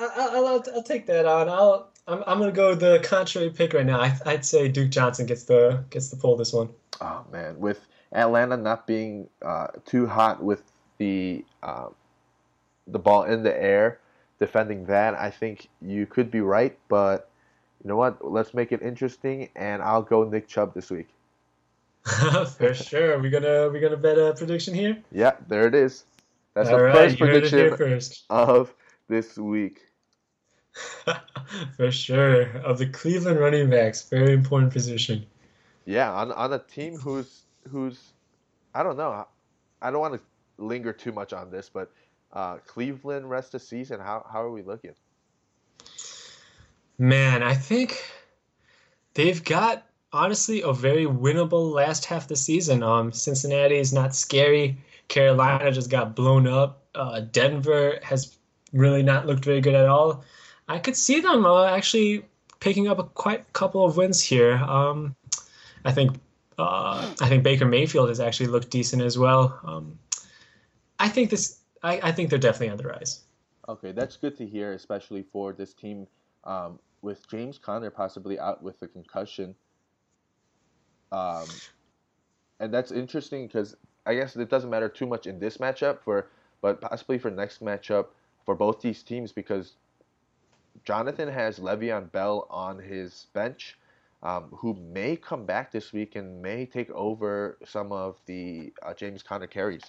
[0.00, 1.48] I'll, I'll, I'll take that on.
[1.48, 1.90] I'll.
[2.06, 4.00] I'm, I'm gonna go the contrary pick right now.
[4.00, 6.68] I, I'd say Duke Johnson gets the gets the pull this one.
[7.00, 7.80] Oh man, with
[8.12, 10.62] Atlanta not being uh, too hot with
[10.98, 11.94] the um,
[12.87, 14.00] the ball in the air,
[14.38, 16.76] defending that, I think you could be right.
[16.88, 17.28] But
[17.83, 18.24] you know what?
[18.28, 21.09] Let's make it interesting, and I'll go Nick Chubb this week.
[22.58, 23.18] for sure.
[23.20, 25.02] We're gonna we're gonna bet a prediction here.
[25.12, 26.04] Yeah, there it is.
[26.54, 28.24] That's All the right, first you heard it here prediction first.
[28.30, 28.74] of
[29.08, 29.80] this week.
[31.76, 32.42] for sure.
[32.58, 35.26] Of the Cleveland running backs, very important position.
[35.84, 38.12] Yeah, on on a team who's who's
[38.74, 39.26] I don't know.
[39.82, 40.20] I don't want to
[40.62, 41.90] linger too much on this, but
[42.32, 44.00] uh, Cleveland rest of season.
[44.00, 44.94] How how are we looking?
[46.98, 48.02] Man, I think
[49.14, 52.83] they've got honestly a very winnable last half of the season.
[52.83, 54.77] Um, Cincinnati is not scary.
[55.09, 56.83] Carolina just got blown up.
[56.94, 58.37] Uh, Denver has
[58.73, 60.25] really not looked very good at all.
[60.68, 62.25] I could see them uh, actually
[62.61, 64.55] picking up a quite couple of wins here.
[64.55, 65.14] Um,
[65.85, 66.16] I think
[66.59, 69.59] uh, I think Baker Mayfield has actually looked decent as well.
[69.64, 69.99] Um,
[70.99, 71.59] I think this.
[71.83, 73.23] I, I think they're definitely on the rise.
[73.68, 76.07] Okay, that's good to hear, especially for this team
[76.44, 79.55] um, with James Conner possibly out with a concussion.
[81.12, 81.46] Um,
[82.61, 86.29] and that's interesting because I guess it doesn't matter too much in this matchup for,
[86.61, 88.07] but possibly for next matchup
[88.44, 89.75] for both these teams because
[90.85, 93.79] Jonathan has Le'Veon Bell on his bench,
[94.23, 98.94] um, who may come back this week and may take over some of the uh,
[98.94, 99.83] James Conner carries.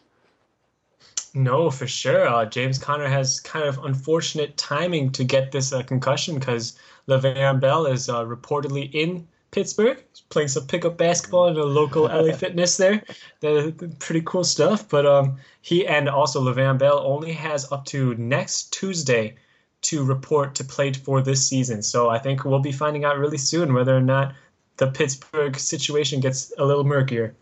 [1.34, 2.28] No, for sure.
[2.28, 7.60] Uh, James Conner has kind of unfortunate timing to get this uh, concussion because Le'Veon
[7.60, 12.78] Bell is uh, reportedly in Pittsburgh playing some pickup basketball in a local LA Fitness
[12.78, 13.04] there.
[13.42, 14.88] They're pretty cool stuff.
[14.88, 19.36] But um, he and also Le'Veon Bell only has up to next Tuesday
[19.82, 21.82] to report to play for this season.
[21.82, 24.34] So I think we'll be finding out really soon whether or not
[24.78, 27.36] the Pittsburgh situation gets a little murkier.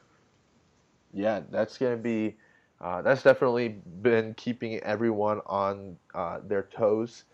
[1.14, 2.36] Yeah, that's gonna be.
[2.82, 7.26] Uh, that's definitely been keeping everyone on uh, their toes,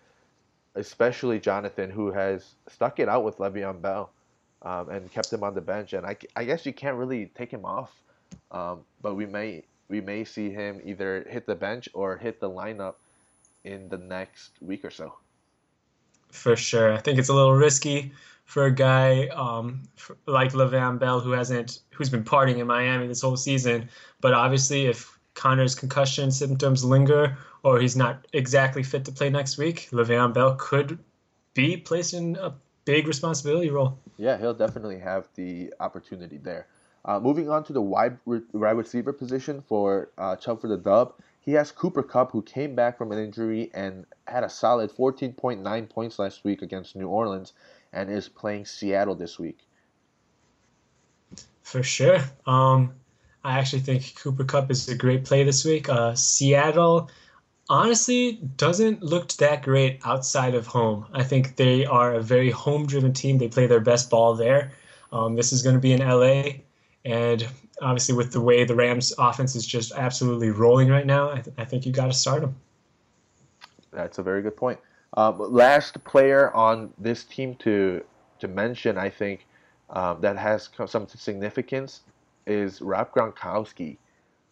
[0.74, 4.10] especially Jonathan, who has stuck it out with Le'Veon Bell
[4.66, 5.94] um, and kept him on the bench.
[5.94, 7.92] And I, I guess you can't really take him off,
[8.52, 12.50] um, but we may we may see him either hit the bench or hit the
[12.50, 12.96] lineup
[13.64, 15.14] in the next week or so.
[16.32, 16.92] For sure.
[16.92, 18.12] I think it's a little risky
[18.46, 19.84] for a guy um,
[20.26, 23.90] like Le'Veon Bell who hasn't who's been partying in Miami this whole season.
[24.22, 29.58] But obviously, if Conner's concussion symptoms linger or he's not exactly fit to play next
[29.58, 30.98] week, Le'Veon Bell could
[31.54, 32.54] be placed in a
[32.86, 34.00] big responsibility role.
[34.18, 36.68] Yeah, he'll definitely have the opportunity there.
[37.04, 40.78] Uh, moving on to the wide, re- wide receiver position for uh, Chubb for the
[40.78, 41.14] dub,
[41.46, 45.90] he has Cooper Kupp, who came back from an injury and had a solid 14.9
[45.90, 47.54] points last week against New Orleans
[47.94, 49.60] and is playing Seattle this week.
[51.62, 52.20] For sure.
[52.48, 52.96] Um,
[53.44, 55.88] I actually think Cooper Kupp is a great play this week.
[55.88, 57.12] Uh, Seattle
[57.70, 61.06] honestly doesn't look that great outside of home.
[61.14, 63.38] I think they are a very home driven team.
[63.38, 64.72] They play their best ball there.
[65.12, 66.62] Um, this is going to be in LA.
[67.04, 67.48] And
[67.82, 71.56] obviously, with the way the Rams offense is just absolutely rolling right now, I, th-
[71.58, 72.56] I think you got to start them.
[73.92, 74.80] That's a very good point.
[75.16, 78.04] Um, last player on this team to
[78.40, 79.48] to mention, I think,
[79.90, 82.02] um, that has some significance
[82.46, 83.98] is Rob Gronkowski,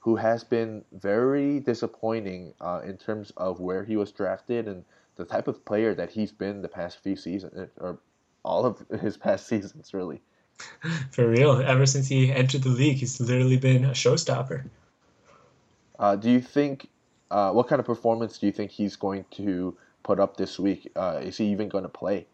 [0.04, 4.84] who has been very disappointing uh, in terms of where he was drafted and
[5.16, 7.98] the type of player that he's been the past few seasons, uh, or
[8.44, 10.22] all of his past seasons, really.
[11.12, 14.66] For real, ever since he entered the league, he's literally been a showstopper.
[15.98, 16.90] Uh, do you think?
[17.32, 20.92] Uh, what kind of performance do you think he's going to put up this week?
[20.96, 22.28] Uh, is he even going to play?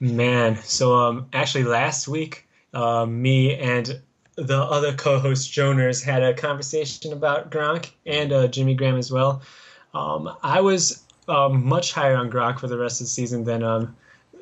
[0.00, 4.00] Man, so um, actually last week, uh, me and
[4.38, 9.42] the other co-host Joners had a conversation about Gronk and uh, Jimmy Graham as well.
[9.94, 13.64] Um, I was um, much higher on Gronk for the rest of the season than
[13.64, 13.96] um,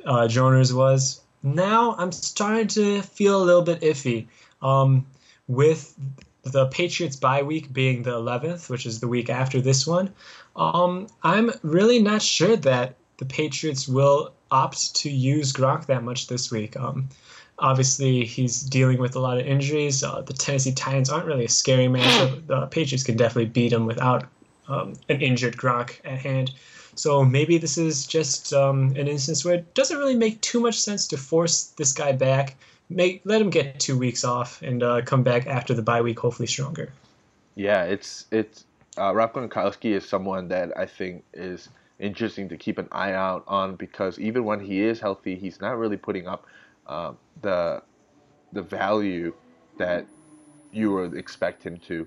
[0.05, 1.23] uh, Joners was.
[1.43, 4.27] Now I'm starting to feel a little bit iffy.
[4.61, 5.07] Um,
[5.49, 5.95] with
[6.43, 10.13] the Patriots bye week being the 11th, which is the week after this one,
[10.57, 16.27] um, I'm really not sure that the Patriots will opt to use Gronk that much
[16.27, 16.77] this week.
[17.59, 20.05] Obviously, he's dealing with a lot of injuries.
[20.05, 22.47] Uh, the Tennessee Titans aren't really a scary matchup.
[22.47, 24.27] The Patriots can definitely beat them without
[24.69, 26.53] um, an injured Gronk at hand.
[26.97, 30.79] So maybe this is just um, an instance where it doesn't really make too much
[30.79, 32.57] sense to force this guy back.
[32.89, 36.19] Make let him get two weeks off and uh, come back after the bye week,
[36.19, 36.93] hopefully stronger.
[37.55, 38.65] Yeah, it's it's
[38.97, 43.45] uh, Rob Gronkowski is someone that I think is interesting to keep an eye out
[43.47, 46.47] on because even when he is healthy, he's not really putting up
[46.89, 47.83] uh, the
[48.53, 49.35] the value
[49.79, 50.07] that
[50.73, 52.07] you would expect him to.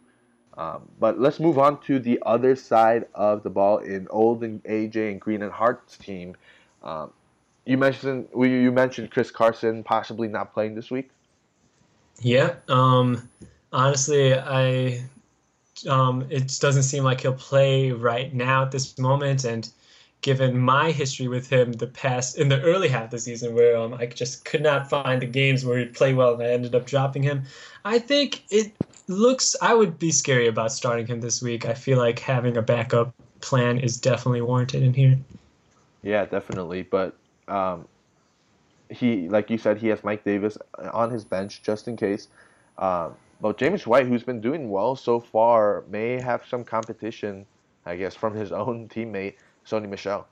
[0.57, 4.63] Um, but let's move on to the other side of the ball in Old and
[4.63, 6.35] AJ and Green and Hart's team.
[6.83, 7.11] Um,
[7.65, 11.11] you mentioned you mentioned Chris Carson possibly not playing this week.
[12.21, 12.55] Yeah.
[12.67, 13.29] Um,
[13.71, 15.03] honestly, I
[15.87, 19.69] um, it doesn't seem like he'll play right now at this moment, and
[20.21, 23.77] given my history with him the past in the early half of the season where
[23.77, 26.75] um, I just could not find the games where he'd play well and I ended
[26.75, 27.43] up dropping him.
[27.85, 28.73] I think it
[29.07, 31.65] looks I would be scary about starting him this week.
[31.65, 35.17] I feel like having a backup plan is definitely warranted in here.
[36.03, 36.83] Yeah, definitely.
[36.83, 37.15] But
[37.47, 37.87] um,
[38.89, 40.57] he, like you said, he has Mike Davis
[40.93, 42.27] on his bench just in case.
[42.77, 47.45] Um, but James White, who's been doing well so far, may have some competition,
[47.85, 50.27] I guess, from his own teammate Sony Michel.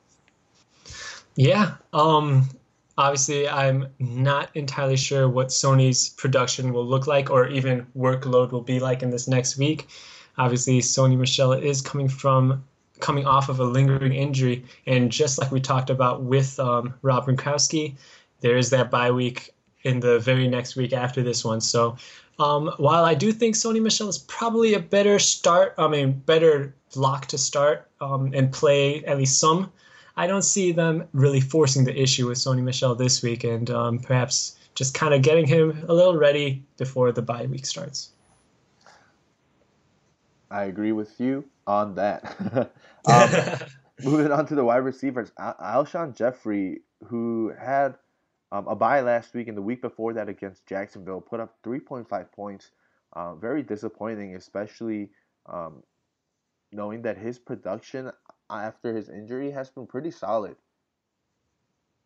[1.35, 1.75] Yeah.
[1.93, 2.49] Um,
[2.97, 8.61] obviously, I'm not entirely sure what Sony's production will look like or even workload will
[8.61, 9.87] be like in this next week.
[10.37, 12.63] Obviously, Sony Michel is coming from
[12.99, 17.27] coming off of a lingering injury, and just like we talked about with um, Rob
[17.27, 17.95] Gronkowski,
[18.41, 21.61] there is that bye week in the very next week after this one.
[21.61, 21.97] So,
[22.39, 26.75] um, while I do think Sony Michel is probably a better start, I mean, better
[26.95, 29.71] lock to start um, and play at least some.
[30.15, 33.99] I don't see them really forcing the issue with Sony Michel this week, and um,
[33.99, 38.11] perhaps just kind of getting him a little ready before the bye week starts.
[40.49, 42.71] I agree with you on that.
[43.11, 43.69] um,
[44.03, 47.95] moving on to the wide receivers, Al- Alshon Jeffery, who had
[48.51, 52.31] um, a bye last week and the week before that against Jacksonville, put up 3.5
[52.31, 52.71] points.
[53.13, 55.09] Uh, very disappointing, especially
[55.47, 55.81] um,
[56.71, 58.11] knowing that his production
[58.49, 60.55] after his injury has been pretty solid.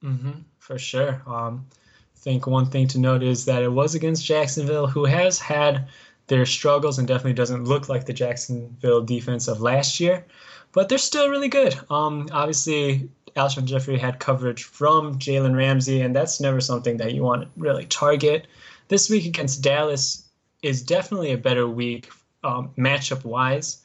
[0.04, 1.22] Mm-hmm, for sure.
[1.28, 1.68] Um,
[2.16, 5.90] I think one thing to note is that it was against Jacksonville, who has had
[6.32, 10.26] their struggles and definitely doesn't look like the Jacksonville defense of last year,
[10.72, 11.78] but they're still really good.
[11.90, 17.22] Um, obviously, Alshon Jeffery had coverage from Jalen Ramsey, and that's never something that you
[17.22, 18.48] want to really target.
[18.88, 20.30] This week against Dallas
[20.64, 22.10] is definitely a better week
[22.46, 23.82] um, matchup wise.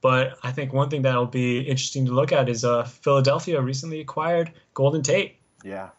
[0.00, 4.00] But I think one thing that'll be interesting to look at is uh, Philadelphia recently
[4.00, 5.36] acquired Golden Tate.
[5.62, 5.90] Yeah,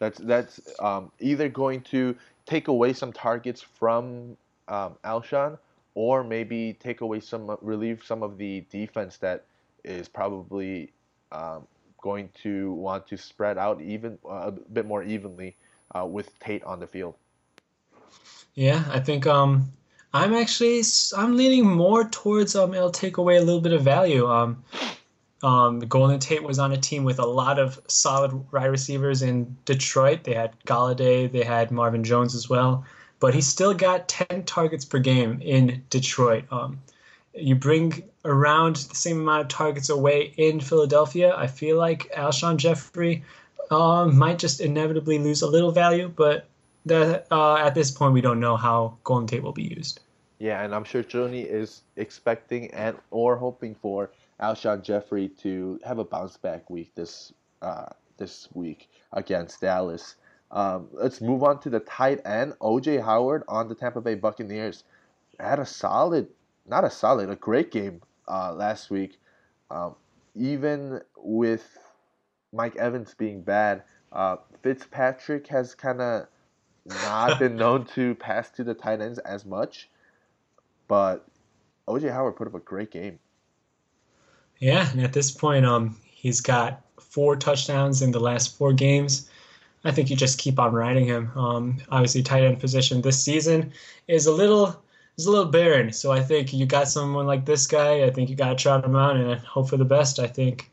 [0.00, 2.16] that's that's um, either going to
[2.46, 4.36] take away some targets from
[4.72, 5.58] um, Alshon,
[5.94, 9.44] or maybe take away some relieve some of the defense that
[9.84, 10.92] is probably
[11.30, 11.66] um,
[12.00, 15.54] going to want to spread out even uh, a bit more evenly
[15.94, 17.14] uh, with Tate on the field.
[18.54, 19.72] Yeah, I think um,
[20.14, 20.82] I'm actually
[21.16, 24.26] I'm leaning more towards um it'll take away a little bit of value.
[24.26, 24.64] Um,
[25.42, 29.56] um, Golden Tate was on a team with a lot of solid wide receivers in
[29.64, 30.22] Detroit.
[30.22, 32.84] They had Golladay, they had Marvin Jones as well,
[33.22, 36.44] but he still got 10 targets per game in Detroit.
[36.50, 36.80] Um,
[37.32, 41.32] you bring around the same amount of targets away in Philadelphia.
[41.36, 43.22] I feel like Alshon Jeffery
[43.70, 46.48] uh, might just inevitably lose a little value, but
[46.84, 50.00] the, uh, at this point, we don't know how Golden Tate will be used.
[50.40, 56.00] Yeah, and I'm sure Joni is expecting and or hoping for Alshon Jeffery to have
[56.00, 57.32] a bounce back week this
[57.62, 60.16] uh, this week against Dallas.
[60.52, 64.84] Um, let's move on to the tight end, OJ Howard on the Tampa Bay Buccaneers.
[65.40, 66.28] Had a solid,
[66.66, 69.18] not a solid, a great game uh, last week.
[69.70, 69.94] Um,
[70.34, 71.78] even with
[72.52, 76.26] Mike Evans being bad, uh, Fitzpatrick has kind of
[76.86, 79.88] not been known to pass to the tight ends as much,
[80.86, 81.26] but
[81.88, 83.18] OJ Howard put up a great game.
[84.58, 89.28] Yeah, and at this point, um, he's got four touchdowns in the last four games.
[89.84, 91.30] I think you just keep on riding him.
[91.36, 93.72] Um, obviously, tight end position this season
[94.08, 94.82] is a little
[95.16, 95.92] is a little barren.
[95.92, 98.04] So I think you got someone like this guy.
[98.04, 100.18] I think you got to trot him out and hope for the best.
[100.18, 100.70] I think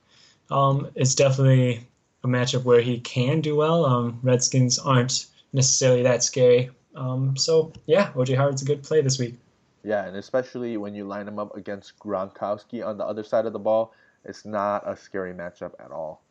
[0.50, 1.88] um, it's definitely
[2.24, 3.86] a matchup where he can do well.
[3.86, 6.70] Um, Redskins aren't necessarily that scary.
[6.96, 9.36] Um, so yeah, OJ Howard's a good play this week.
[9.84, 13.54] Yeah, and especially when you line him up against Gronkowski on the other side of
[13.54, 13.94] the ball,
[14.26, 16.22] it's not a scary matchup at all.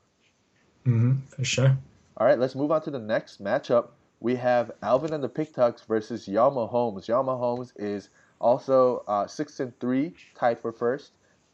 [0.87, 1.77] Mm-hmm, for sure.
[2.19, 3.91] All right, let's move on to the next matchup.
[4.19, 7.07] We have Alvin and the Pictucks versus Y'all Mahomes.
[7.07, 8.09] Y'all Mahomes is
[8.41, 11.13] also uh, six and three, tied for first,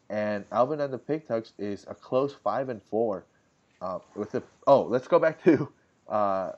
[0.09, 3.27] and Alvin and the Pictucks is a close five and four.
[3.83, 5.69] Uh, with the oh, let's go back to
[6.09, 6.53] uh,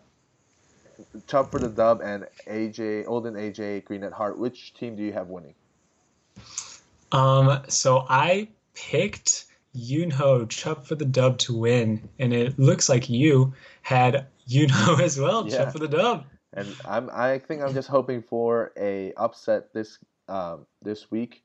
[1.26, 4.38] Chub for the dub and AJ Olden AJ Green at Heart.
[4.38, 5.54] Which team do you have winning?
[7.10, 13.08] Um, so I picked Yunho Chubb for the dub to win, and it looks like
[13.08, 15.70] you had Yunho as well, yeah.
[15.70, 16.24] For the dub.
[16.52, 21.42] And I'm I think I'm just hoping for a upset this um, this week.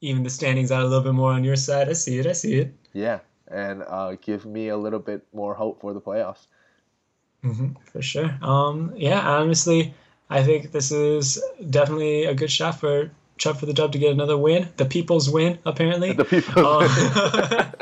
[0.00, 1.88] Even the standings out a little bit more on your side.
[1.88, 2.26] I see it.
[2.26, 2.74] I see it.
[2.92, 6.46] Yeah, and uh, give me a little bit more hope for the playoffs.
[7.44, 8.38] Mm-hmm, for sure.
[8.40, 9.94] Um, yeah, honestly,
[10.30, 14.12] I think this is definitely a good shot for Chubb for the dub to get
[14.12, 14.68] another win.
[14.76, 16.12] The people's win, apparently.
[16.12, 17.72] The people's uh,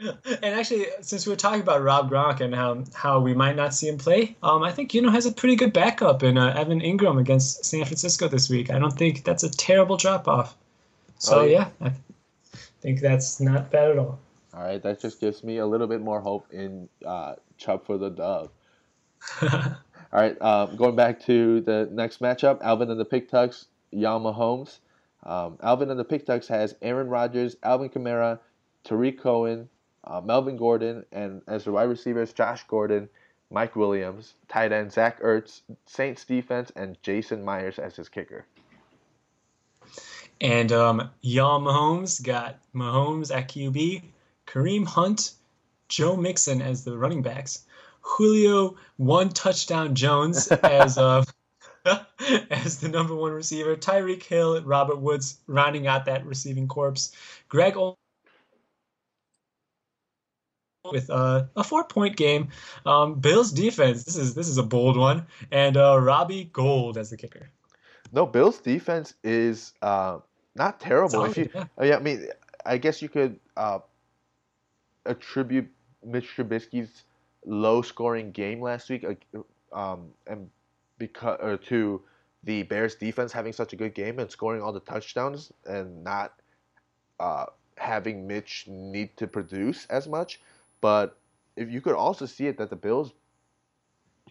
[0.42, 3.74] and actually, since we were talking about Rob Gronk and how, how we might not
[3.74, 6.80] see him play, um, I think Yunho has a pretty good backup in uh, Evan
[6.80, 8.70] Engram against San Francisco this week.
[8.70, 10.56] I don't think that's a terrible drop off.
[11.18, 11.68] So, oh, yeah.
[11.80, 14.18] yeah, I think that's not bad at all.
[14.54, 17.98] All right, that just gives me a little bit more hope in uh, Chubb for
[17.98, 18.50] the dub.
[19.42, 19.76] all
[20.12, 24.78] right, um, going back to the next matchup, Alvin and the Pictucks Y'all Mahomes.
[25.24, 28.38] Um, Alvin and the Pictucks has Aaron Rodgers, Alvin Kamara,
[28.84, 29.68] Tarik Cohen,
[30.04, 33.08] uh, Melvin Gordon, and as the wide receivers, Josh Gordon,
[33.50, 38.46] Mike Williams, tight end Zach Ertz, Saints defense, and Jason Myers as his kicker.
[40.40, 44.02] And um, Y'all Mahomes got Mahomes at QB,
[44.46, 45.32] Kareem Hunt,
[45.88, 47.64] Joe Mixon as the running backs,
[48.00, 51.24] Julio one touchdown Jones as uh,
[52.50, 57.12] as the number one receiver, Tyreek Hill, Robert Woods rounding out that receiving corpse,
[57.48, 57.76] Greg
[60.90, 62.48] with uh, a four point game.
[62.84, 64.04] Um, Bills defense.
[64.04, 67.50] This is this is a bold one, and uh, Robbie Gould as the kicker.
[68.12, 70.18] No, Bills defense is uh,
[70.54, 71.10] not terrible.
[71.10, 71.64] Solid, if you, yeah.
[71.78, 71.96] Oh, yeah.
[71.96, 72.28] I mean,
[72.64, 73.80] I guess you could uh,
[75.04, 75.68] attribute
[76.04, 77.04] Mitch Trubisky's
[77.44, 79.04] low scoring game last week,
[79.72, 80.48] um, and
[80.98, 82.02] because or to
[82.44, 86.32] the Bears defense having such a good game and scoring all the touchdowns and not
[87.18, 90.40] uh, having Mitch need to produce as much.
[90.80, 91.16] But
[91.56, 93.12] if you could also see it that the Bills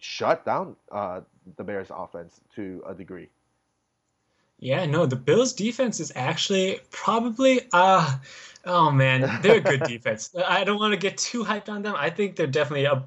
[0.00, 1.20] shut down uh,
[1.56, 3.28] the Bears offense to a degree.
[4.58, 8.16] Yeah, no, the Bills defense is actually probably uh
[8.64, 10.34] oh man, they're a good defense.
[10.46, 11.94] I don't want to get too hyped on them.
[11.96, 13.04] I think they're definitely a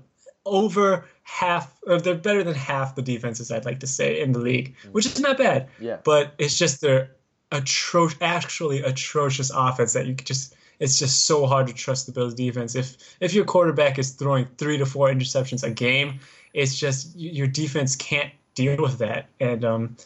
[0.50, 4.40] over half or they're better than half the defenses I'd like to say in the
[4.40, 4.92] league, mm.
[4.92, 5.70] which is not bad.
[5.80, 5.98] Yeah.
[6.04, 7.12] But it's just their
[7.52, 12.34] atro- actually atrocious offense that you just it's just so hard to trust the Bills
[12.34, 12.76] defense.
[12.76, 16.20] If if your quarterback is throwing 3 to 4 interceptions a game,
[16.54, 19.28] it's just your defense can't deal with that.
[19.40, 19.98] And um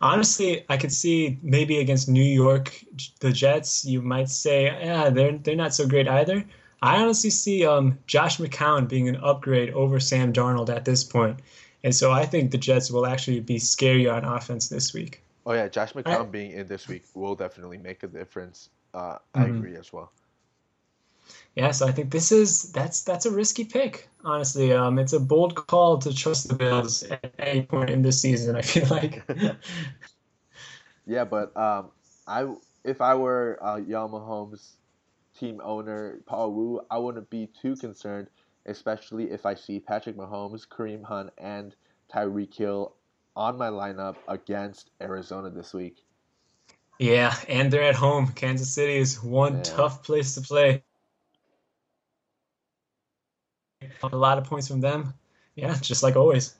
[0.00, 2.84] honestly, I could see maybe against New York,
[3.20, 6.44] the Jets, you might say, yeah, they're they're not so great either.
[6.82, 11.40] I honestly see um, Josh McCown being an upgrade over Sam Darnold at this point.
[11.84, 15.22] And so I think the Jets will actually be scary on offense this week.
[15.46, 15.68] Oh, yeah.
[15.68, 18.68] Josh McCown I, being in this week will definitely make a difference.
[18.92, 19.56] Uh, I mm-hmm.
[19.56, 20.10] agree as well.
[21.54, 24.08] Yeah, so I think this is that's that's a risky pick.
[24.24, 28.20] Honestly, um, it's a bold call to trust the Bills at any point in this
[28.20, 28.56] season.
[28.56, 29.24] I feel like.
[31.06, 31.90] yeah, but um,
[32.26, 32.46] I
[32.84, 34.72] if I were uh, Y'all Mahomes
[35.38, 38.28] team owner Paul Wu, I wouldn't be too concerned,
[38.66, 41.74] especially if I see Patrick Mahomes, Kareem Hunt, and
[42.12, 42.94] Tyreek Hill
[43.36, 46.02] on my lineup against Arizona this week.
[46.98, 48.28] Yeah, and they're at home.
[48.28, 49.62] Kansas City is one Yeah.
[49.62, 50.82] tough place to play.
[54.02, 55.12] A lot of points from them.
[55.54, 56.54] Yeah, just like always.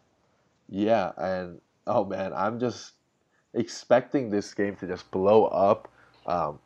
[0.69, 2.93] Yeah, and oh man, I'm just
[3.55, 5.89] expecting this game to just blow up.
[6.27, 6.59] Um,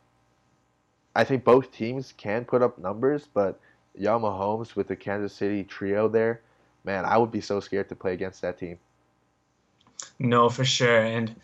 [1.15, 3.59] I think both teams can put up numbers, but
[3.95, 6.41] Y'all Mahomes with the Kansas City trio there,
[6.83, 8.77] man, I would be so scared to play against that team.
[10.19, 11.01] No, for sure.
[11.01, 11.35] And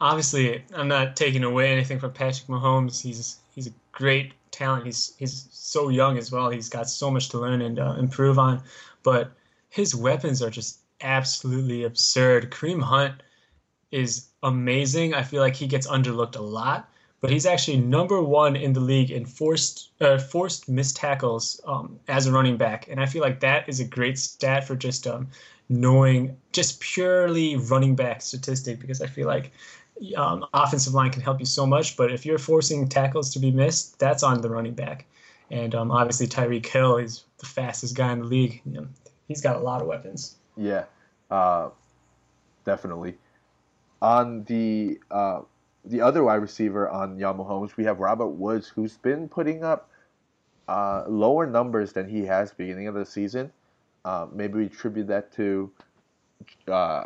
[0.00, 3.00] obviously, I'm not taking away anything from Patrick Mahomes.
[3.00, 4.86] He's he's a great talent.
[4.86, 6.50] He's he's so young as well.
[6.50, 8.62] He's got so much to learn and uh, improve on.
[9.02, 9.32] But
[9.68, 12.50] his weapons are just absolutely absurd.
[12.50, 13.22] Kareem Hunt
[13.90, 15.14] is amazing.
[15.14, 16.88] I feel like he gets underlooked a lot,
[17.22, 21.98] but he's actually number one in the league in forced uh, forced missed tackles um,
[22.08, 25.06] as a running back, and I feel like that is a great stat for just
[25.06, 25.28] um,
[25.70, 29.52] knowing just purely running back statistic because I feel like
[30.16, 33.52] um, offensive line can help you so much, but if you're forcing tackles to be
[33.52, 35.06] missed, that's on the running back.
[35.50, 38.62] And um, obviously Tyreek Hill is the fastest guy in the league.
[38.64, 38.86] You know,
[39.28, 40.36] he's got a lot of weapons.
[40.56, 40.84] Yeah,
[41.30, 41.68] uh,
[42.64, 43.14] definitely.
[44.00, 45.42] On the uh,
[45.84, 49.90] the other wide receiver on Y'all Mahomes, we have Robert Woods, who's been putting up
[50.68, 53.52] uh, lower numbers than he has beginning of the season.
[54.04, 55.70] Uh, maybe we attribute that to
[56.68, 57.04] uh,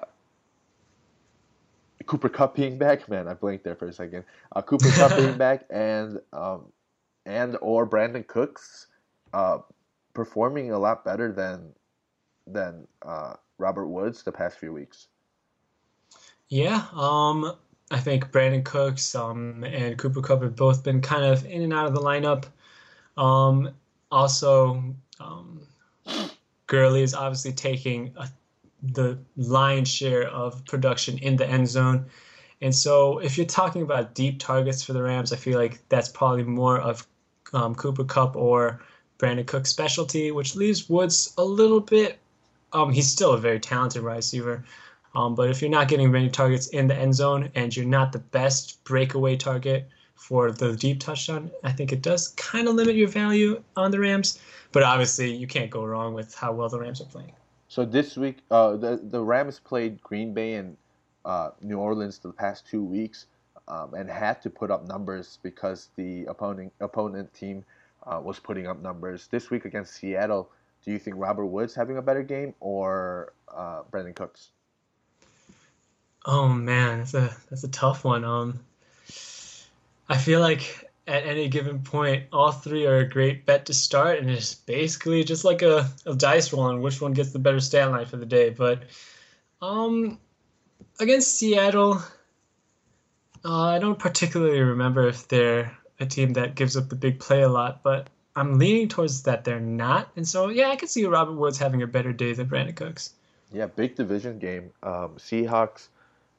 [2.07, 3.09] Cooper Kupp being back.
[3.09, 4.25] Man, I blinked there for a second.
[4.55, 6.67] Uh, Cooper Kupp being back, and um,
[7.25, 8.87] and or Brandin Cooks
[9.33, 9.59] uh,
[10.15, 11.73] performing a lot better than
[12.47, 15.09] than uh, Robert Woods the past few weeks.
[16.49, 17.57] Yeah, um,
[17.91, 21.73] I think Brandin Cooks um, and Cooper Kupp have both been kind of in and
[21.73, 22.47] out of the lineup.
[23.17, 23.71] Um,
[24.11, 25.61] also, um,
[26.67, 28.29] Gurley is obviously taking a,
[28.83, 32.07] the lion's share of production in the end zone.
[32.61, 36.09] And so, if you're talking about deep targets for the Rams, I feel like that's
[36.09, 37.07] probably more of
[37.53, 38.81] um, Cooper Kupp or
[39.19, 42.19] Brandin Cook's specialty, which leaves Woods a little bit.
[42.73, 44.65] Um, he's still a very talented wide receiver.
[45.17, 48.13] Um, but if you're not getting many targets in the end zone and you're not
[48.13, 52.97] the best breakaway target for the deep touchdown, I think it does kind of limit
[52.97, 54.39] your value on the Rams.
[54.73, 57.33] But obviously, you can't go wrong with how well the Rams are playing.
[57.69, 60.77] So this week, uh, the the Rams played Green Bay and
[61.25, 63.25] uh, New Orleans the past two weeks,
[63.69, 67.65] um, and had to put up numbers because the opponent opponent team
[68.07, 69.29] uh, was putting up numbers.
[69.29, 70.51] This week against Seattle,
[70.85, 74.51] do you think Robert Woods having a better game or uh, Brandin Cooks?
[76.27, 78.25] Oh man, that's a that's a tough one.
[78.25, 78.59] Um,
[80.09, 84.19] I feel like at any given point, all three are a great bet to start,
[84.19, 87.61] and it's basically just like a, a dice roll on which one gets the better
[87.61, 88.51] stat line for the day.
[88.51, 88.83] But
[89.63, 90.19] um,
[90.99, 92.03] against Seattle,
[93.45, 97.43] uh, I don't particularly remember if they're a team that gives up the big play
[97.43, 101.07] a lot, but I'm leaning towards that they're not, and so yeah, I could see
[101.07, 103.15] Robert Woods having a better day than Brandin Cooks.
[103.53, 104.73] Yeah, big division game.
[104.83, 105.87] Um, Seahawks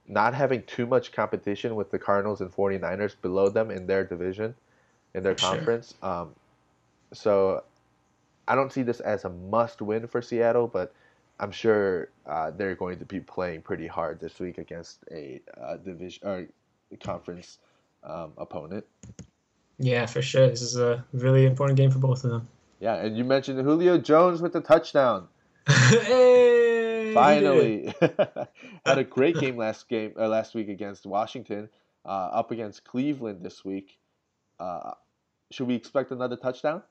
[0.07, 4.55] not having too much competition with the Cardinals and 49ers below them in their division,
[5.13, 5.55] in their Sure.
[5.55, 5.93] conference.
[6.01, 6.33] Um,
[7.13, 7.63] so
[8.47, 10.93] I don't see this as a must win for Seattle, but
[11.39, 15.77] I'm sure uh, they're going to be playing pretty hard this week against a uh,
[15.77, 16.47] division or
[17.01, 17.59] conference
[18.03, 18.85] um, opponent.
[19.77, 20.49] Yeah, for sure.
[20.49, 22.47] This is a really important game for both of them.
[22.79, 25.27] Yeah, and you mentioned Julio Jones with the touchdown.
[25.67, 26.76] hey, he did it.
[27.17, 27.93] Finally,
[28.85, 31.69] had a great game last game uh, last week against Washington.
[32.05, 33.99] Uh, up against Cleveland this week.
[34.59, 34.91] Uh,
[35.51, 36.81] should we expect another touchdown?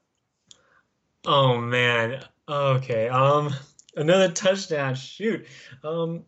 [1.24, 2.22] Oh man.
[2.49, 3.09] Okay.
[3.09, 3.53] Um,
[3.97, 4.95] another touchdown.
[4.95, 5.47] Shoot.
[5.83, 6.24] Um,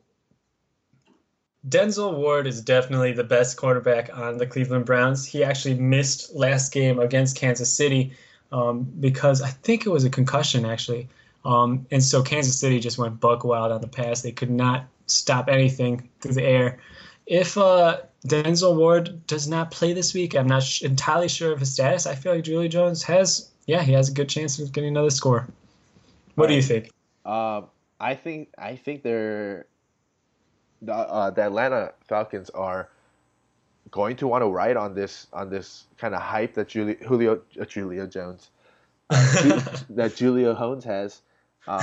[1.68, 5.26] Denzel Ward is definitely the best quarterback on the Cleveland Browns.
[5.26, 8.12] He actually missed last game against Kansas City
[8.52, 11.08] um, because I think it was a concussion actually.
[11.44, 14.22] Um, and so Kansas City just went buck wild on the pass.
[14.22, 16.78] They could not stop anything through the air.
[17.26, 21.60] If uh, Denzel Ward does not play this week, I'm not sh- entirely sure of
[21.60, 22.06] his status.
[22.06, 25.10] I feel like Julio Jones has, yeah, he has a good chance of getting another
[25.10, 25.46] score.
[26.34, 26.90] What do you think?
[27.24, 27.66] Um,
[28.00, 29.66] I think I think they're
[30.82, 32.88] the uh, the Atlanta Falcons are
[33.90, 37.40] going to want to ride on this on this kind of hype that Julio Julio
[37.60, 38.50] uh, Julio Jones
[39.10, 39.60] uh,
[39.90, 41.22] that Julio Jones has,
[41.66, 41.80] um,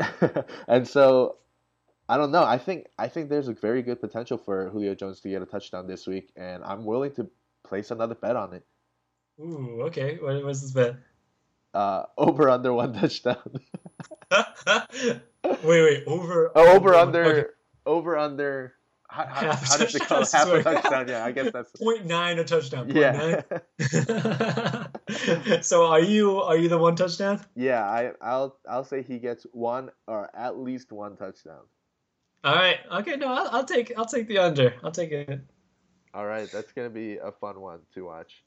[0.68, 1.36] and so
[2.08, 2.44] I don't know.
[2.44, 5.46] I think I think there's a very good potential for Julio Jones to get a
[5.46, 7.28] touchdown this week, and I'm willing to
[7.64, 8.64] place another bet on it.
[9.40, 10.18] Ooh, okay.
[10.20, 10.96] What was this bet?
[11.74, 13.38] Uh, over under one touchdown.
[14.30, 15.20] wait,
[15.64, 16.04] wait.
[16.06, 16.52] Over.
[16.54, 17.00] Oh, over Okay.
[17.00, 17.54] under
[17.86, 18.74] over under
[19.12, 20.24] how, how, how does it go?
[20.24, 21.08] touchdown, Half a touchdown.
[21.08, 21.70] Yeah, I guess that's.
[21.78, 22.86] Point nine a touchdown.
[22.86, 23.42] Point Yeah.
[25.60, 27.44] so are you are you the one touchdown?
[27.54, 31.60] Yeah, I, I'll I'll say he gets one or at least one touchdown.
[32.42, 32.78] All right.
[32.90, 33.16] Okay.
[33.16, 34.74] No, I'll, I'll take I'll take the under.
[34.82, 35.40] I'll take it
[36.14, 38.42] All right, that's gonna be a fun one to watch.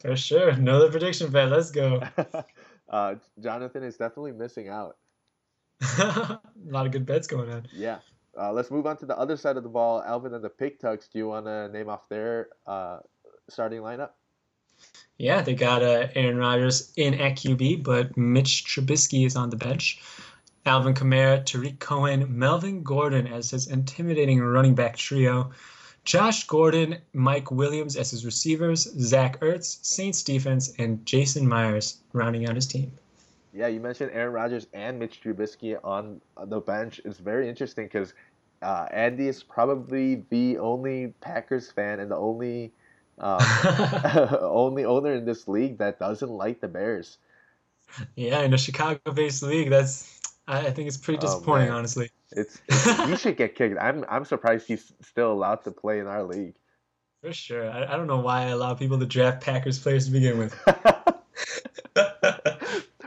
[0.00, 0.50] for sure.
[0.50, 1.48] Another prediction bet.
[1.48, 2.02] Let's go.
[2.90, 4.98] uh, Jonathan is definitely missing out.
[5.98, 7.66] a lot of good bets going on.
[7.72, 7.98] Yeah.
[8.38, 10.02] Uh, let's move on to the other side of the ball.
[10.02, 11.08] Alvin and the Pig Tucks.
[11.08, 12.98] Do you want to name off their uh,
[13.48, 14.10] starting lineup?
[15.18, 19.56] Yeah, they got uh, Aaron Rodgers in at QB, but Mitch Trubisky is on the
[19.56, 20.02] bench.
[20.66, 25.52] Alvin Kamara, Tarik Cohen, Melvin Gordon as his intimidating running back trio.
[26.04, 32.48] Josh Gordon, Mike Williams as his receivers, Zach Ertz, Saints defense, and Jason Myers rounding
[32.48, 32.92] out his team.
[33.52, 37.00] Yeah, you mentioned Aaron Rodgers and Mitch Trubisky on the bench.
[37.04, 38.12] It's very interesting because
[38.62, 42.72] uh, Andy is probably the only Packers fan and the only
[43.18, 43.40] um,
[44.40, 47.18] only owner in this league that doesn't like the Bears.
[48.16, 51.76] Yeah, in a Chicago-based league, that's I I think it's pretty Oh, disappointing, man.
[51.78, 52.10] honestly.
[52.32, 53.78] It's, it's he should get kicked.
[53.80, 56.54] I'm I'm surprised he's still allowed to play in our league.
[57.22, 57.70] For sure.
[57.70, 60.54] I, I don't know why I allow people to draft Packers players to begin with.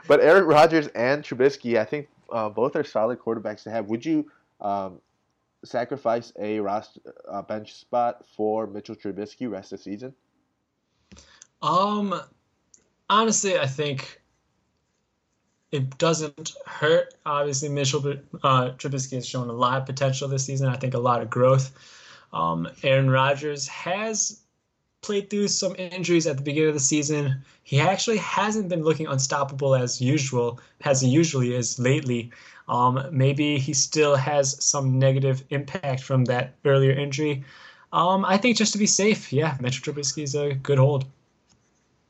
[0.08, 3.86] But Aaron Rodgers and Trubisky, I think uh, both are solid quarterbacks to have.
[3.90, 5.00] Would you um,
[5.64, 10.14] sacrifice a roster uh, bench spot for Mitchell Trubisky rest of the season?
[11.62, 12.20] Um,
[13.10, 14.22] honestly, I think
[15.72, 17.14] it doesn't hurt.
[17.26, 20.68] Obviously, Mitchell uh, Trubisky has shown a lot of potential this season.
[20.68, 21.72] I think a lot of growth.
[22.32, 24.42] Um, Aaron Rodgers has
[25.02, 27.44] played through some injuries at the beginning of the season.
[27.64, 32.32] He actually hasn't been looking unstoppable as usual, as he usually is lately.
[32.68, 37.44] Um, maybe he still has some negative impact from that earlier injury.
[37.92, 41.06] Um, I think just to be safe, yeah, Mitchell Trubisky is a good hold.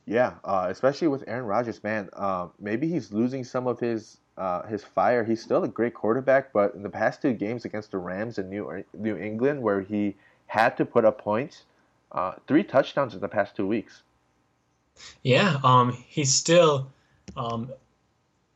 [0.05, 2.09] Yeah, uh, especially with Aaron Rodgers, man.
[2.13, 5.23] Uh, maybe he's losing some of his uh, his fire.
[5.23, 8.49] He's still a great quarterback, but in the past two games against the Rams and
[8.49, 10.15] New New England, where he
[10.47, 11.65] had to put up points,
[12.11, 14.03] uh, three touchdowns in the past two weeks.
[15.23, 16.91] Yeah, um, he's still,
[17.37, 17.71] um,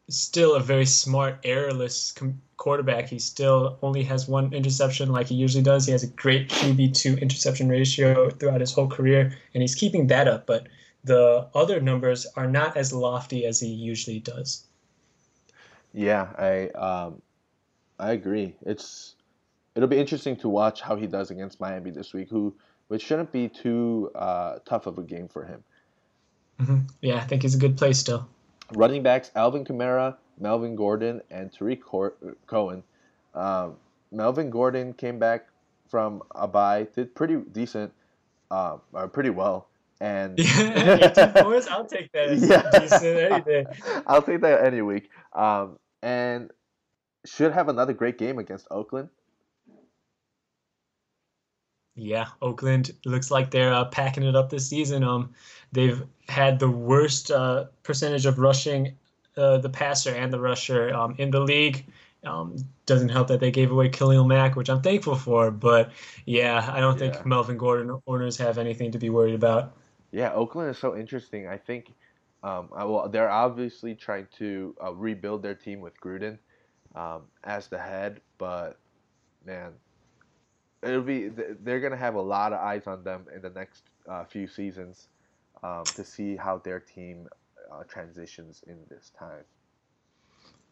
[0.09, 3.07] still a very smart, errorless com- quarterback.
[3.07, 5.85] He still only has one interception, like he usually does.
[5.85, 10.07] He has a great QB to interception ratio throughout his whole career, and he's keeping
[10.07, 10.45] that up.
[10.45, 10.67] But
[11.03, 14.63] the other numbers are not as lofty as he usually does.
[15.93, 17.21] Yeah, I um,
[17.99, 18.55] I agree.
[18.65, 19.15] It's
[19.75, 22.55] it'll be interesting to watch how he does against Miami this week, who
[22.87, 25.63] which shouldn't be too uh, tough of a game for him.
[26.59, 28.27] hmm Yeah, I think he's a good play still.
[28.73, 32.15] Running backs: Alvin Kamara, Melvin Gordon, and Tarik Cor-
[32.47, 32.83] Cohen.
[33.35, 33.75] Um,
[34.11, 35.47] Melvin Gordon came back
[35.89, 37.91] from a bye, did pretty decent,
[38.51, 39.67] uh, or pretty well,
[40.01, 43.65] and Yeah, 18 points, I'll take that as decent any day.
[44.07, 45.09] I'll take that any week.
[45.33, 46.51] Um, and
[47.25, 49.09] should have another great game against Oakland.
[51.95, 55.03] Yeah, Oakland looks like they're uh, packing it up this season.
[55.03, 55.33] Um,
[55.71, 58.95] they've had the worst uh, percentage of rushing
[59.37, 61.85] uh, the passer and the rusher um, in the league.
[62.23, 65.51] Um, doesn't help that they gave away Khalil Mack, which I'm thankful for.
[65.51, 65.91] But
[66.25, 67.11] yeah, I don't Yeah.
[67.11, 69.73] think Melvin Gordon owners have anything to be worried about.
[70.11, 71.47] Yeah, Oakland is so interesting.
[71.47, 71.93] I think,
[72.43, 76.37] um, I, well, they're obviously trying to uh, rebuild their team with Gruden
[76.95, 78.77] um, as the head, but
[79.45, 79.73] man,
[80.83, 84.23] it'll be they're gonna have a lot of eyes on them in the next uh,
[84.25, 85.07] few seasons
[85.63, 87.27] um, to see how their team
[87.71, 89.43] uh, transitions in this time.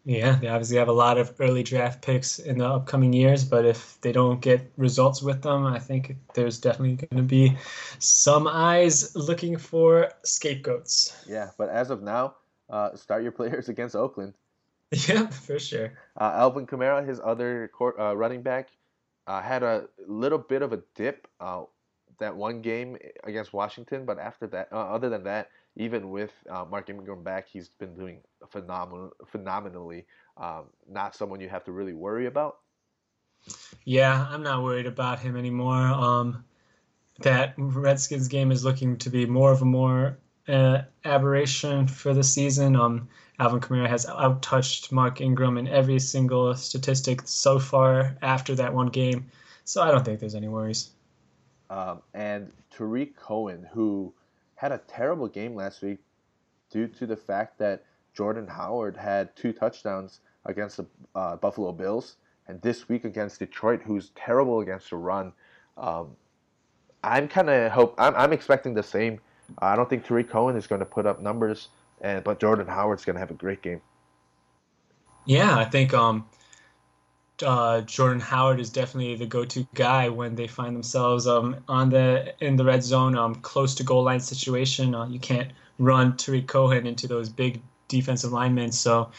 [0.04, 3.66] Yeah, they obviously have a lot of early draft picks in the upcoming years, but
[3.66, 7.58] if they don't get results with them, I think there's definitely going to be
[8.00, 11.16] some eyes looking for scapegoats.
[11.28, 12.36] Yeah, but as of now,
[12.70, 14.34] uh, start your players against Oakland.
[14.92, 15.94] Yeah, for sure.
[16.20, 18.70] Uh, Alvin Kamara, his other court, uh, running back,
[19.28, 21.64] uh, had a little bit of a dip uh,
[22.20, 26.66] that one game against Washington, but after that, uh, other than that, even with uh,
[26.66, 28.20] Mark Ingram back, he's been doing
[28.50, 30.06] phenomenal, phenomenally.
[30.38, 32.58] Um, not someone you have to really worry about.
[33.86, 35.78] Yeah, I'm not worried about him anymore.
[35.78, 36.44] Um,
[37.22, 40.18] that Redskins game is looking to be more of a more
[40.48, 42.76] uh, aberration for the season.
[42.76, 43.10] Um,
[43.42, 48.86] Alvin Kamara has outtouched Mark Ingram in every single statistic so far after that one
[48.86, 49.32] game,
[49.66, 50.92] so I don't think there's any worries.
[51.72, 54.14] Um, and Tarik Cohen, who
[54.54, 55.98] had a terrible game last week
[56.70, 57.84] due to the fact that
[58.14, 60.86] Jordan Howard had two touchdowns against the
[61.16, 62.18] uh, Buffalo Bills,
[62.48, 65.34] and this week against Detroit, who's terrible against the run.
[65.78, 66.16] Um,
[67.04, 69.20] I'm kind of hope I'm, I'm expecting the same.
[69.58, 71.70] I don't think Tarik Cohen is going to put up numbers,
[72.02, 73.82] and but Jordan Howard's going to have a great game.
[75.26, 76.26] Yeah, I think um,
[77.44, 82.34] uh, Jordan Howard is definitely the go-to guy when they find themselves um, on the
[82.44, 84.96] in the red zone, um, close to goal line situation.
[84.96, 88.72] Uh, you can't run Tarik Cohen into those big defensive linemen.
[88.72, 89.12] So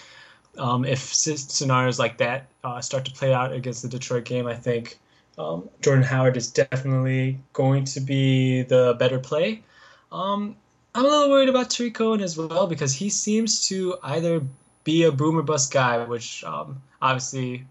[0.59, 4.55] um, if scenarios like that uh, start to play out against the Detroit game, I
[4.55, 4.99] think
[5.39, 9.63] um, Jordan Howard is definitely going to be the better play.
[10.11, 10.57] Um,
[10.95, 14.43] I'm a little worried about Tarik Cohen as well because he seems to either
[14.85, 17.65] be a boomer bust guy, which um, obviously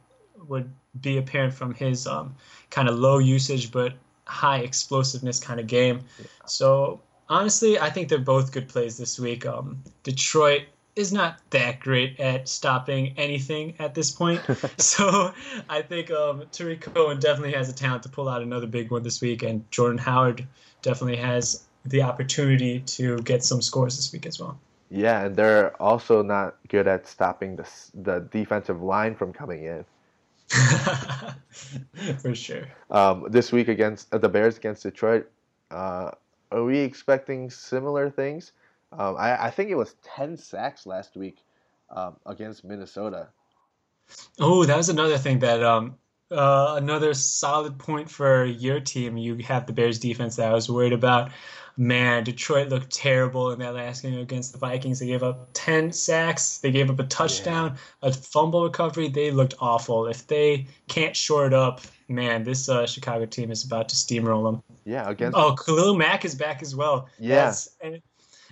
[0.48, 2.36] would be apparent from his um,
[2.70, 3.94] kind of low usage but
[4.26, 6.02] high explosiveness kind of game.
[6.46, 9.46] So honestly, I think they're both good plays this week.
[9.46, 10.64] Um, Detroit
[10.96, 14.42] is not that great at stopping anything at this point.
[14.78, 15.34] so
[15.70, 19.04] I think um, Tarik Cohen definitely has a talent to pull out another big one
[19.04, 20.48] this week, and Jordan Howard
[20.82, 24.60] definitely has the opportunity to get some scores this week as well.
[24.90, 29.86] Yeah, and they're also not good at stopping the the defensive line from coming in.
[32.20, 32.68] For sure.
[32.90, 35.32] Um, this week against uh, the Bears against Detroit,
[35.70, 36.12] uh,
[36.52, 38.52] are we expecting similar things?
[38.92, 41.38] Um, I, I, think it was 10 sacks last week
[41.90, 43.30] um, against Minnesota.
[44.38, 45.96] Oh, that was another thing that um,
[46.30, 49.16] uh, another solid point for your team.
[49.16, 51.32] You have the Bears defense that I was worried about
[51.78, 55.00] man, Detroit looked terrible in that last game against the Vikings.
[55.00, 58.10] They gave up 10 sacks, they gave up a touchdown, yeah.
[58.10, 59.08] a fumble recovery.
[59.08, 60.08] They looked awful.
[60.08, 64.44] If they can't shore it up, man, this uh, Chicago team is about to steamroll
[64.44, 64.64] them.
[64.86, 65.38] Yeah, against.
[65.38, 67.10] Oh, Khalil Mack is back as well.
[67.20, 67.70] Yes.
[67.82, 67.88] Yeah.
[67.88, 68.02] And,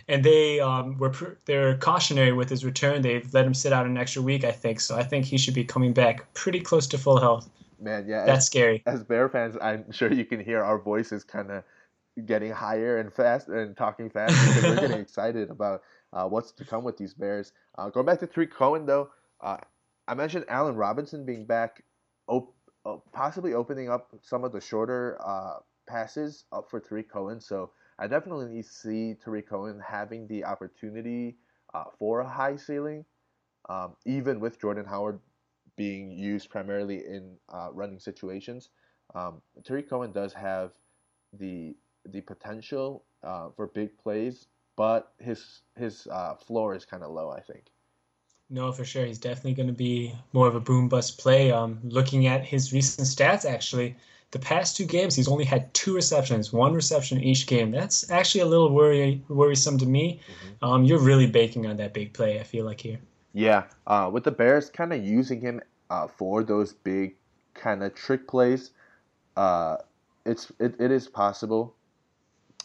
[0.08, 1.14] and they um, were
[1.46, 3.04] they're cautionary with his return.
[3.04, 4.80] They've let him sit out an extra week, I think.
[4.80, 7.48] So I think he should be coming back pretty close to full health.
[7.80, 8.84] Man, yeah, that's as, scary.
[8.86, 11.64] As Bear fans, I'm sure you can hear our voices kind of
[12.22, 15.82] getting higher and fast and talking fast because we're getting excited about
[16.14, 17.52] uh, what's to come with these Bears.
[17.78, 19.10] Uh, going back to Tarik Cohen though,
[19.42, 19.58] uh,
[20.08, 21.84] I mentioned Allen Robinson being back,
[22.28, 22.56] op-
[22.86, 27.40] uh, possibly opening up some of the shorter uh, passes up for Tarik Cohen.
[27.40, 31.38] So I definitely see Tarik Cohen having the opportunity
[31.74, 33.06] uh, for a high ceiling,
[33.70, 35.20] um, even with Jordan Howard
[35.76, 37.38] being used primarily in
[37.74, 38.70] running situations.
[39.16, 40.72] Um, Tarik Cohen does have
[41.34, 47.12] the the potential uh, for big plays, but his his uh, floor is kind of
[47.12, 47.30] low.
[47.32, 47.66] I think.
[48.50, 51.52] No, for sure, he's definitely going to be more of a boom bust play.
[51.52, 53.96] Um, looking at his recent stats, actually,
[54.32, 57.72] the past two games he's only had two receptions, one reception each game.
[57.72, 60.20] That's actually a little worry worrisome to me.
[60.20, 60.66] Mm-hmm.
[60.66, 62.40] Um, you're really baking on that big play.
[62.40, 63.00] I feel like here.
[63.34, 67.16] Yeah, uh, with the Bears kind of using him uh, for those big
[67.54, 68.72] kind of trick plays,
[69.38, 69.78] uh,
[70.26, 71.76] it's it, it is possible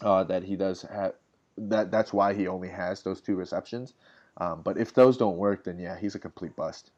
[0.01, 1.15] uh, that he does have.
[1.57, 3.95] That that's why he only has those two receptions.
[4.37, 6.91] Um, but if those don't work, then yeah, he's a complete bust.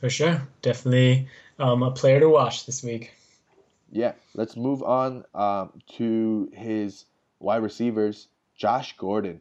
[0.00, 1.28] For sure, definitely
[1.58, 3.12] um, a player to watch this week.
[3.90, 7.04] Yeah, let's move on um, to his
[7.40, 8.28] wide receivers.
[8.54, 9.40] Josh Gordon,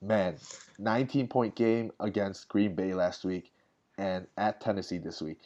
[0.00, 0.36] man,
[0.78, 3.52] 19 point game against Green Bay last week,
[3.98, 5.40] and at Tennessee this week.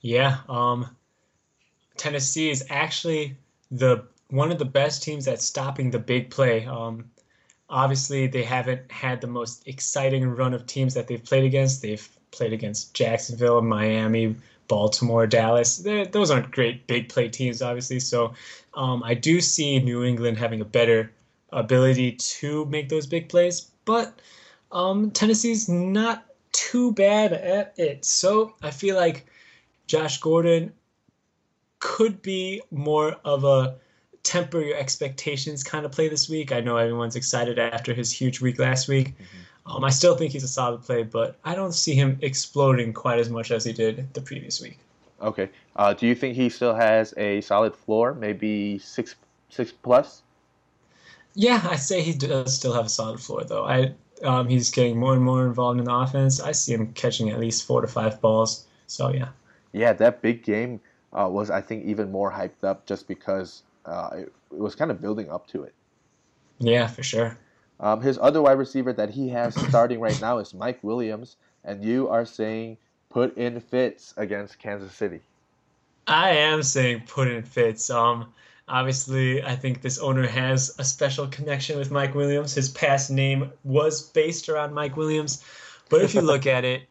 [0.00, 0.96] Yeah, um,
[1.96, 3.36] Tennessee is actually
[3.70, 6.66] the one of the best teams at stopping the big play.
[6.66, 7.10] Um,
[7.68, 11.82] obviously, they haven't had the most exciting run of teams that they've played against.
[11.82, 14.36] They've played against Jacksonville, Miami,
[14.68, 15.78] Baltimore, Dallas.
[15.78, 18.00] They're, those aren't great big play teams, obviously.
[18.00, 18.34] So
[18.74, 21.12] um, I do see New England having a better
[21.52, 24.20] ability to make those big plays, but
[24.72, 28.04] um, Tennessee's not too bad at it.
[28.04, 29.26] So I feel like
[29.86, 30.72] Josh Gordon
[31.78, 33.76] could be more of a
[34.22, 36.52] temper your expectations kind of play this week.
[36.52, 39.08] I know everyone's excited after his huge week last week.
[39.08, 39.72] Mm-hmm.
[39.76, 43.18] Um, I still think he's a solid play, but I don't see him exploding quite
[43.18, 44.78] as much as he did the previous week.
[45.20, 45.48] Okay.
[45.74, 49.16] Uh, do you think he still has a solid floor, maybe six
[49.48, 50.22] six plus?
[51.34, 53.64] Yeah, I say he does still have a solid floor, though.
[53.64, 56.40] I um, he's getting more and more involved in the offense.
[56.40, 58.66] I see him catching at least four to five balls.
[58.86, 59.28] So yeah.
[59.72, 60.80] Yeah, that big game
[61.12, 64.90] uh, was I think even more hyped up just because uh, it, it, was kind
[64.90, 65.74] of building up to it.
[66.58, 67.38] Yeah, for sure.
[67.78, 71.84] Um, his other wide receiver that he has starting right now is Mike Williams, and
[71.84, 72.78] you are saying
[73.10, 75.20] put in fits against Kansas City.
[76.06, 77.90] I am saying put in fits.
[77.90, 78.32] Um,
[78.68, 82.54] obviously, I think this owner has a special connection with Mike Williams.
[82.54, 85.44] His past name was based around Mike Williams,
[85.88, 86.82] but if you look at it,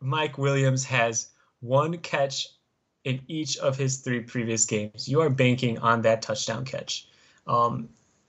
[0.00, 1.28] Mike Williams has
[1.60, 2.48] one catch
[3.04, 7.06] in each of his three previous games, you are banking on that touchdown catch.
[7.46, 7.88] Um,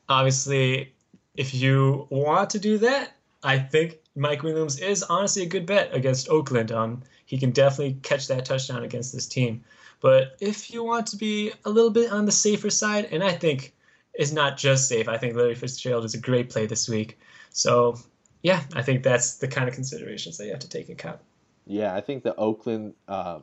[0.09, 0.93] obviously,
[1.35, 3.13] if you want to do that,
[3.43, 6.71] I think Mike Williams is honestly a good bet against Oakland.
[6.71, 9.63] Um, he can definitely catch that touchdown against this team.
[10.01, 13.31] But if you want to be a little bit on the safer side, and I
[13.31, 13.73] think
[14.13, 17.19] is not just safe, I think Larry Fitzgerald is a great play this week.
[17.49, 17.97] So,
[18.43, 21.19] yeah, I think that's the kind of considerations that you have to take account.
[21.67, 23.39] Yeah, I think the Oakland uh,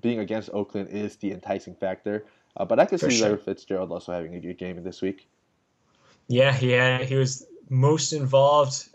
[0.00, 2.24] being against Oakland is the enticing factor.
[2.56, 3.28] Uh, but I could For see sure.
[3.28, 5.28] Larry Fitzgerald also having a good game this week.
[6.28, 8.88] Yeah, yeah, he was most involved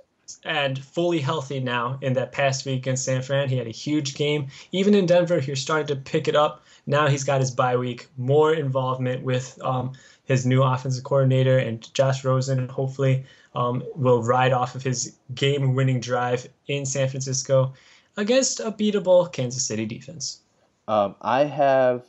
[0.45, 3.49] and fully healthy now in that past week against San Fran.
[3.49, 4.47] He had a huge game.
[4.72, 6.63] Even in Denver, he was starting to pick it up.
[6.88, 9.93] Now he's got his bye week, more involvement with um,
[10.24, 12.67] his new offensive coordinator and Josh Rosen.
[12.69, 17.74] Hopefully, um, will ride off of his game-winning drive in San Francisco
[18.18, 20.41] against a beatable Kansas City defense.
[20.88, 22.05] Um, I have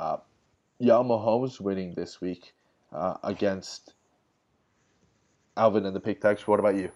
[0.00, 0.18] uh,
[0.78, 2.54] Yal Mahomes winning this week
[2.92, 3.94] uh, against
[5.56, 6.46] Alvin and the Pig Tucks.
[6.46, 6.90] What about you?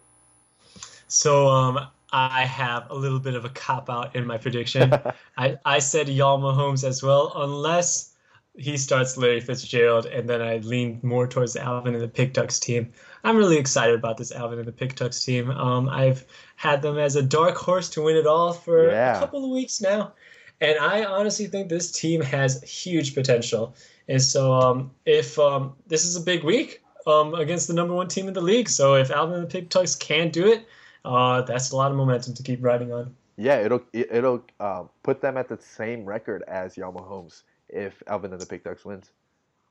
[1.08, 1.78] So um,
[2.12, 4.92] I have a little bit of a cop out in my prediction.
[5.38, 8.14] I, I said Yal Mahomes as well, unless
[8.56, 12.58] he starts Larry Fitzgerald, and then I lean more towards Alvin and the Pig Tucks
[12.58, 12.92] team.
[13.24, 15.50] I'm really excited about this Alvin and the Pig team.
[15.50, 16.24] Um, I've
[16.56, 19.16] had them as a dark horse to win it all for yeah.
[19.16, 20.12] a couple of weeks now,
[20.60, 23.74] and I honestly think this team has huge potential.
[24.08, 28.08] And so, um, if um, this is a big week um, against the number one
[28.08, 30.66] team in the league, so if Alvin and the Tucks can do it,
[31.04, 33.14] uh, that's a lot of momentum to keep riding on.
[33.36, 38.32] Yeah, it'll it'll uh, put them at the same record as Yal Mahomes if Alvin
[38.32, 39.10] and the Tucks wins.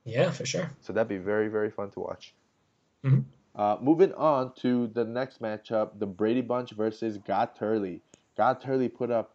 [0.05, 0.71] Yeah, for sure.
[0.81, 2.33] So that'd be very very fun to watch.
[3.03, 3.21] Mm-hmm.
[3.58, 8.01] Uh, moving on to the next matchup, the Brady Bunch versus God Turley.
[8.38, 9.34] God Turley put up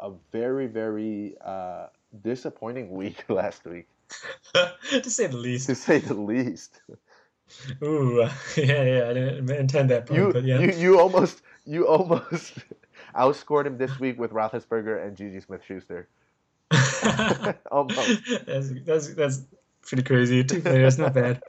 [0.00, 1.88] a very very uh,
[2.22, 3.88] disappointing week last week.
[4.54, 5.66] to say the least.
[5.66, 6.80] To say the least.
[7.82, 8.26] Ooh,
[8.56, 9.06] yeah, yeah.
[9.10, 10.58] I didn't intend that part, you, but yeah.
[10.58, 12.54] You, you almost, you almost
[13.14, 16.08] outscored him this week with Roethlisberger and Juju Smith-Schuster.
[17.70, 18.20] almost.
[18.46, 19.42] That's, that's that's
[19.82, 20.42] pretty crazy.
[20.44, 21.42] Two players, not bad.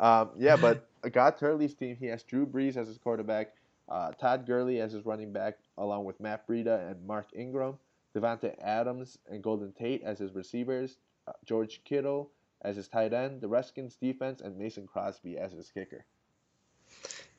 [0.00, 3.54] Um, yeah, but God Turley's team, he has Drew Brees as his quarterback,
[3.88, 7.78] uh, Todd Gurley as his running back, along with Matt Breida and Mark Ingram,
[8.16, 12.30] Davante Adams and Golden Tate as his receivers, uh, George Kittle
[12.62, 16.04] as his tight end, the Redskins defense, and Mason Crosby as his kicker.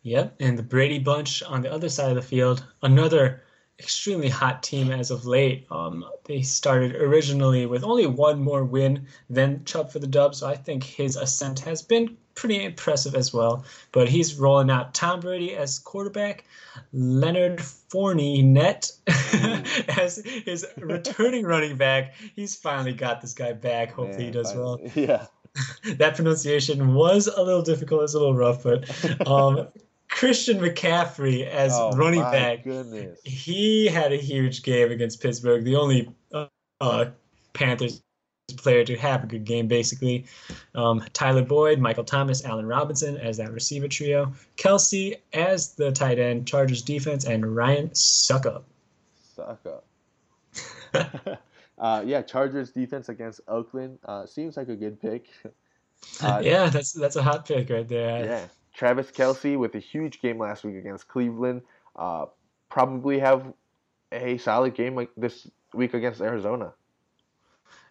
[0.03, 3.43] Yep, and the Brady bunch on the other side of the field, another
[3.79, 5.65] extremely hot team as of late.
[5.71, 10.47] Um, they started originally with only one more win than Chubb for the dub, so
[10.47, 13.65] I think his ascent has been pretty impressive as well.
[13.91, 16.45] But he's rolling out Tom Brady as quarterback,
[16.93, 18.91] Leonard Fournette
[19.99, 22.13] as his returning running back.
[22.35, 23.91] He's finally got this guy back.
[23.91, 24.79] Hopefully, he does well.
[24.95, 25.25] Yeah.
[25.97, 29.67] that pronunciation was a little difficult, it's a little rough, but um,
[30.07, 32.63] Christian McCaffrey as oh, running back.
[32.63, 33.19] Goodness.
[33.23, 35.63] He had a huge game against Pittsburgh.
[35.63, 36.47] The only uh,
[36.79, 37.05] uh,
[37.53, 38.03] Panthers
[38.53, 40.25] player to have a good game, basically.
[40.75, 44.33] Um, Tyler Boyd, Michael Thomas, Allen Robinson as that receiver trio.
[44.57, 48.63] Kelce as the tight end, Chargers defense, and Ryan Succop.
[49.37, 49.81] Succop.
[51.77, 55.27] uh, yeah, Chargers defense against Oakland uh, seems like a good pick.
[56.23, 58.23] Uh, yeah, that's that's a hot pick right there.
[58.23, 61.61] Yeah, Travis Kelce with a huge game last week against Cleveland.
[61.93, 62.27] Uh,
[62.69, 63.53] probably have
[64.11, 66.73] a solid game like this week against Arizona.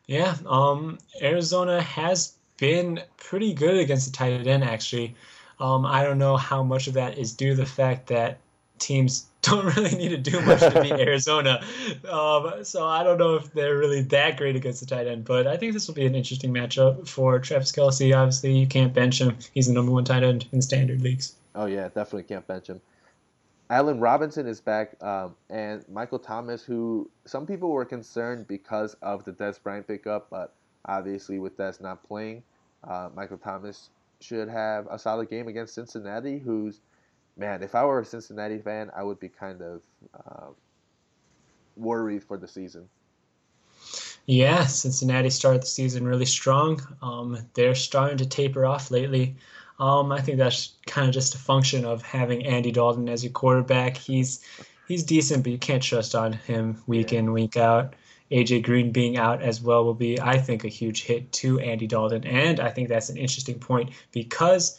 [0.09, 5.15] Yeah, um, Arizona has been pretty good against the tight end actually.
[5.61, 8.39] Um, I don't know how much of that is due to the fact that
[8.79, 11.63] teams don't really need to do much to beat Arizona.
[12.11, 15.47] Um, so I don't know if they're really that great against the tight end, but
[15.47, 18.17] I think this will be an interesting matchup for Travis Kelce.
[18.17, 19.37] Obviously, you can't bench him.
[19.53, 21.35] He's the number one tight end in standard leagues.
[21.55, 22.81] Oh, yeah, definitely can't bench him.
[23.71, 29.25] Allen Robinson is back, um, and Michael Thomas, who some people were concerned because of
[29.25, 30.55] the Dez Bryant pickup, but
[30.87, 32.43] obviously with Dez not playing,
[32.85, 33.91] uh, Michael Thomas
[34.21, 36.81] should have a solid game against Cincinnati, who's
[37.37, 39.81] man, if I were a Cincinnati fan, I would be kind of
[40.14, 40.47] uh,
[41.77, 42.89] worried for the season.
[44.27, 46.83] Yeah, Cincinnati started the season really strong.
[47.01, 49.37] Um, they're starting to taper off lately.
[49.79, 53.33] Um, I think that's kind of just a function of having Andy Dalton as your
[53.33, 53.97] quarterback.
[53.97, 54.45] He's
[54.89, 57.95] he's decent, but you can't trust on him week in week out.
[58.31, 61.87] AJ Green being out as well will be, I think, a huge hit to Andy
[61.87, 64.79] Dalton, and I think that's an interesting point because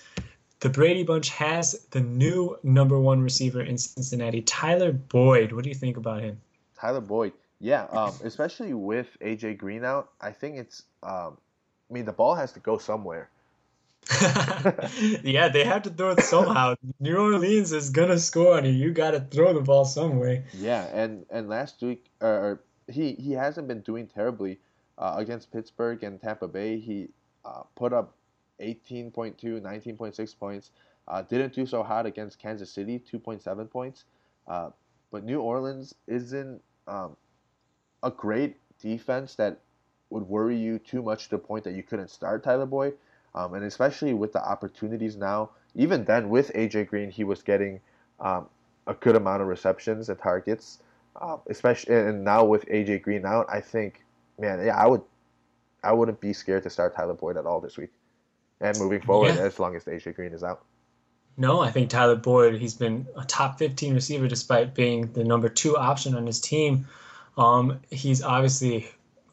[0.59, 5.51] the Brady Bunch has the new number one receiver in Cincinnati, Tyler Boyd.
[5.51, 6.39] What do you think about him?
[6.77, 10.83] Tyler Boyd, yeah, um, especially with AJ Green out, I think it's.
[11.01, 11.37] Um,
[11.89, 13.29] I mean, the ball has to go somewhere.
[15.23, 16.75] yeah, they have to throw it somehow.
[16.99, 18.71] New Orleans is gonna score on you.
[18.71, 20.45] You got to throw the ball some way.
[20.53, 22.55] Yeah, and and last week, uh,
[22.87, 24.59] he he hasn't been doing terribly
[24.97, 26.79] uh, against Pittsburgh and Tampa Bay.
[26.79, 27.09] He
[27.45, 28.15] uh, put up
[28.59, 30.71] 18.2, 19.6 points.
[31.07, 34.05] Uh, didn't do so hot against Kansas City, 2.7 points.
[34.47, 34.69] Uh,
[35.11, 37.15] but New Orleans isn't um,
[38.03, 39.59] a great defense that
[40.09, 42.93] would worry you too much to the point that you couldn't start Tyler Boyd.
[43.35, 47.79] Um, and especially with the opportunities now, even then with AJ Green, he was getting
[48.19, 48.47] um,
[48.87, 50.79] a good amount of receptions and targets.
[51.19, 54.03] Uh, especially and now with AJ Green out, I think,
[54.37, 55.01] man, yeah, I would,
[55.83, 57.89] I wouldn't be scared to start Tyler Boyd at all this week,
[58.61, 59.41] and moving forward yeah.
[59.41, 60.63] as long as AJ Green is out.
[61.35, 65.49] No, I think Tyler Boyd, he's been a top 15 receiver despite being the number
[65.49, 66.85] two option on his team.
[67.37, 68.89] Um, he's obviously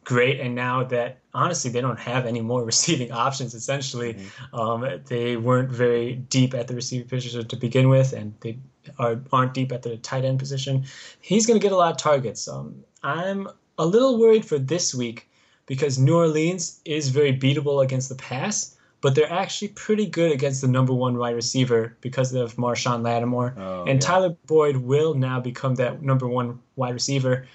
[0.07, 0.41] great.
[0.41, 4.59] And now that honestly they don't have any more receiving options, essentially, mm-hmm.
[4.59, 8.59] um, they weren't very deep at the receiving position to begin with, and they
[8.99, 10.87] are, aren't deep at the tight end position.
[11.21, 12.49] He's going to get a lot of targets.
[12.49, 15.29] Um, I'm a little worried for this week
[15.67, 18.73] because New Orleans is very beatable against the pass.
[19.03, 23.55] But they're actually pretty good against the number one wide receiver because of Marshon Lattimore.
[23.57, 24.09] Oh, and yeah.
[24.09, 27.47] Tyler Boyd will now become that number one wide receiver.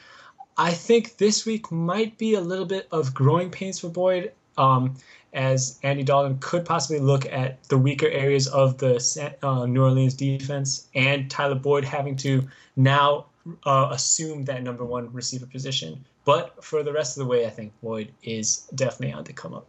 [0.58, 4.96] I think this week might be a little bit of growing pains for Boyd, um,
[5.34, 10.14] as Andy Dalton could possibly look at the weaker areas of the uh, New Orleans
[10.14, 13.26] defense and Tyler Boyd having to now
[13.66, 16.04] uh, assume that number one receiver position.
[16.26, 19.54] But for the rest of the way, I think Boyd is definitely on the come
[19.54, 19.66] up.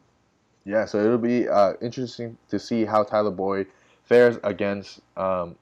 [0.64, 3.68] Yeah, so it'll be uh, interesting to see how Tyler Boyd
[4.04, 5.56] fares against um,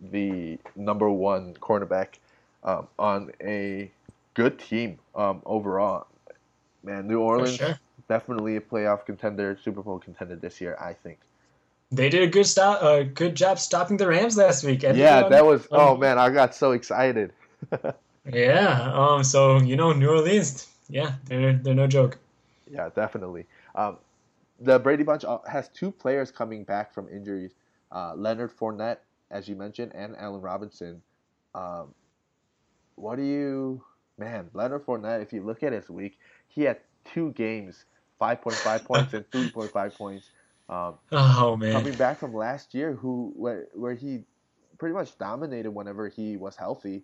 [0.00, 2.18] the number one cornerback
[2.64, 3.90] um, on a
[4.34, 6.06] good team um, overall.
[6.82, 7.78] Man, New Orleans sure.
[8.08, 10.76] definitely a playoff contender, Super Bowl contender this year.
[10.80, 11.18] I think
[11.92, 14.82] they did a good stop, a uh, good job stopping the Rams last week.
[14.82, 15.62] yeah, that was.
[15.70, 17.32] Um, oh man, I got so excited.
[18.32, 18.92] yeah.
[18.94, 19.22] Um.
[19.22, 20.68] So you know, New Orleans.
[20.88, 22.18] Yeah, they're they're no joke.
[22.70, 23.46] Yeah, definitely.
[23.74, 23.98] Um,
[24.58, 27.52] the Brady Bunch uh, has two players coming back from injuries.
[27.90, 28.98] Uh, Leonard Fournette,
[29.30, 31.02] as you mentioned, and Allen Robinson.
[31.54, 31.94] Um,
[32.94, 33.82] what do you
[34.18, 37.84] man, Leonard Fournette, if you look at his week, he had two games,
[38.20, 40.30] 5.5 points and 3.5 points.
[40.68, 44.22] Um, oh man, coming back from last year, who where, where he
[44.78, 47.02] pretty much dominated whenever he was healthy.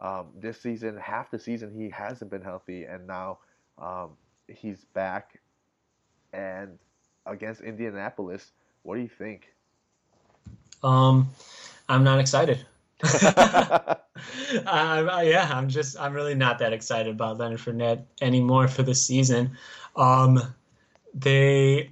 [0.00, 3.38] Um, this season, half the season, he hasn't been healthy, and now
[3.78, 4.10] um,
[4.46, 5.40] he's back.
[6.32, 6.78] And
[7.26, 8.52] against Indianapolis,
[8.82, 9.48] what do you think?
[10.82, 11.30] Um,
[11.88, 12.64] I'm not excited.
[14.66, 18.94] uh, yeah, I'm just I'm really not that excited about Leonard Fournette anymore for the
[18.94, 19.56] season.
[19.96, 20.40] Um,
[21.14, 21.90] they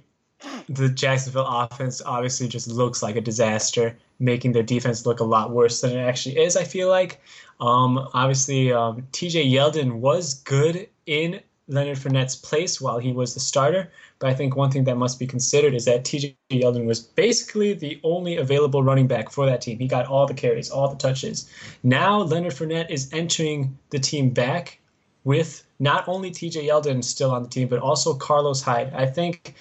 [0.69, 5.51] the Jacksonville offense obviously just looks like a disaster, making their defense look a lot
[5.51, 6.55] worse than it actually is.
[6.55, 7.21] I feel like.
[7.59, 9.47] Um, obviously, um, T.J.
[9.47, 13.91] Yeldon was good in Leonard Fournette's place while he was the starter.
[14.19, 17.73] But I think one thing that must be considered is that TJ Yeldon was basically
[17.73, 19.77] the only available running back for that team.
[19.79, 21.49] He got all the carries, all the touches.
[21.83, 24.79] Now Leonard Fournette is entering the team back
[25.23, 28.93] with not only TJ Yeldon still on the team, but also Carlos Hyde.
[28.93, 29.55] I think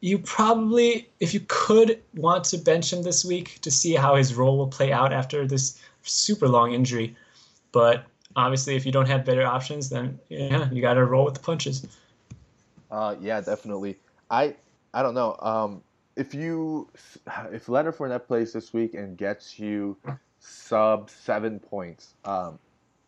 [0.00, 4.34] you probably, if you could, want to bench him this week to see how his
[4.34, 7.16] role will play out after this super long injury.
[7.72, 8.06] But
[8.38, 11.40] obviously, if you don't have better options, then yeah, you got to roll with the
[11.40, 11.86] punches.
[12.90, 13.98] Uh, yeah, definitely.
[14.30, 14.54] I
[14.94, 15.36] I don't know.
[15.40, 15.82] Um,
[16.16, 16.88] if you
[17.52, 19.96] if Leonard Fournette plays this week and gets you
[20.40, 22.58] sub seven points, um,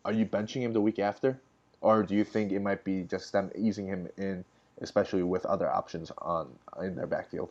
[0.05, 1.39] are you benching him the week after,
[1.81, 4.43] or do you think it might be just them easing him in,
[4.81, 6.49] especially with other options on
[6.81, 7.49] in their backfield?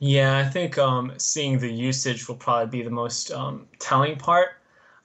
[0.00, 4.57] Yeah, I think um, seeing the usage will probably be the most um, telling part.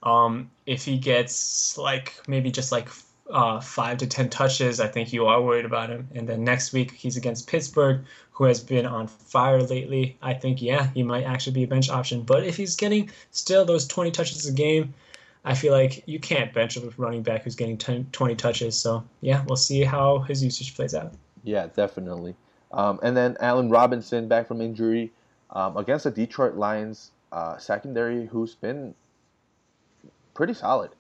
[0.04, 2.90] Um, if he gets like maybe just like
[3.30, 6.08] uh, five to ten touches, I think you are worried about him.
[6.14, 10.18] And then next week he's against Pittsburgh, who has been on fire lately.
[10.22, 12.24] I think yeah, he might actually be a bench option.
[12.24, 14.94] But if he's getting still those 20 touches a game,
[15.46, 18.80] I feel like you can't bench a running back who's getting 10, 20 touches.
[18.80, 21.14] So yeah, we'll see how his usage plays out.
[21.44, 22.36] Yeah, definitely.
[22.72, 25.12] Um, and then Allen Robinson back from injury
[25.52, 28.96] um, against the Detroit Lions uh, secondary, who's been
[30.34, 30.92] pretty solid.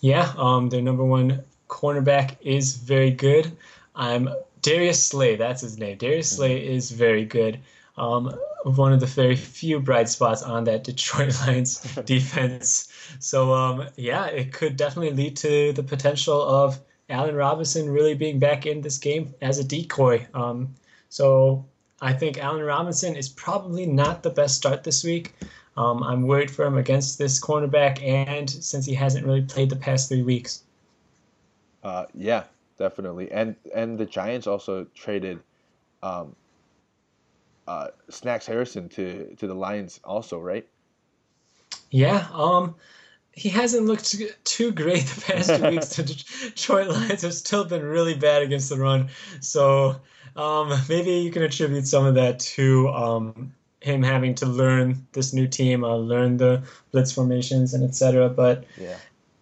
[0.00, 3.56] Yeah, um, their number one cornerback is very good.
[3.94, 4.28] I'm
[4.62, 5.98] Darius Slay, that's his name.
[5.98, 7.60] Darius Slay is very good.
[7.96, 8.32] um,
[8.64, 12.92] one of the very few bright spots on that Detroit Lions defense.
[13.18, 18.38] So um, yeah, it could definitely lead to the potential of Allen Robinson really being
[18.38, 20.26] back in this game as a decoy.
[20.34, 20.74] Um,
[21.08, 21.64] so
[22.00, 25.34] I think Allen Robinson is probably not the best start this week.
[25.78, 29.76] Um, I'm worried for him against this cornerback, and since he hasn't really played the
[29.76, 30.64] past three weeks.
[31.84, 32.44] Uh, yeah,
[32.78, 33.30] definitely.
[33.30, 35.38] And and the Giants also traded
[36.02, 36.34] um,
[37.68, 40.66] uh, Snacks Harrison to to the Lions also, right?
[41.92, 42.26] Yeah.
[42.32, 42.74] Um,
[43.30, 45.94] he hasn't looked too great the past two weeks.
[45.96, 49.94] The Detroit Lions have still been really bad against the run, so
[50.34, 55.32] um, maybe you can attribute some of that to um, him having to learn this
[55.32, 56.62] new team, uh, learn the
[56.92, 58.28] blitz formations and etc.
[58.28, 58.96] But yeah,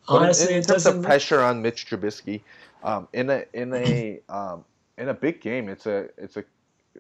[0.09, 2.43] honestly, in, in terms of pressure on Mitch Trubisky,
[2.83, 4.65] um, in a in a um,
[4.99, 6.45] in a big game, it's a it's a,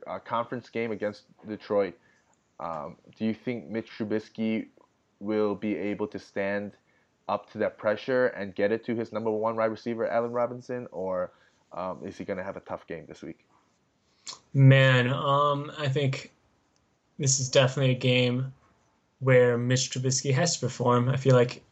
[0.07, 1.95] a conference game against Detroit.
[2.59, 4.68] Um, do you think Mitch Trubisky
[5.20, 6.72] will be able to stand
[7.28, 10.87] up to that pressure and get it to his number one wide receiver, Allen Robinson,
[10.93, 11.32] or
[11.72, 13.45] um, is he going to have a tough game this week?
[14.55, 16.32] Man, um, I think
[17.18, 18.52] this is definitely a game
[19.20, 21.08] where Mitch Trubisky has to perform.
[21.08, 21.62] I feel like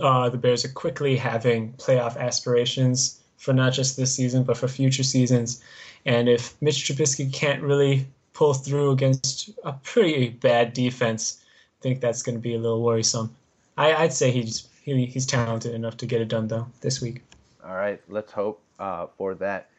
[0.00, 4.68] uh, the Bears are quickly having playoff aspirations for not just this season, but for
[4.68, 5.62] future seasons.
[6.04, 12.00] And if Mitch Trubisky can't really pull through against a pretty bad defense, I think
[12.00, 13.34] that's going to be a little worrisome.
[13.76, 17.22] I, would say he's he, he's talented enough to get it done though this week.
[17.64, 19.70] All right, let's hope uh, for that.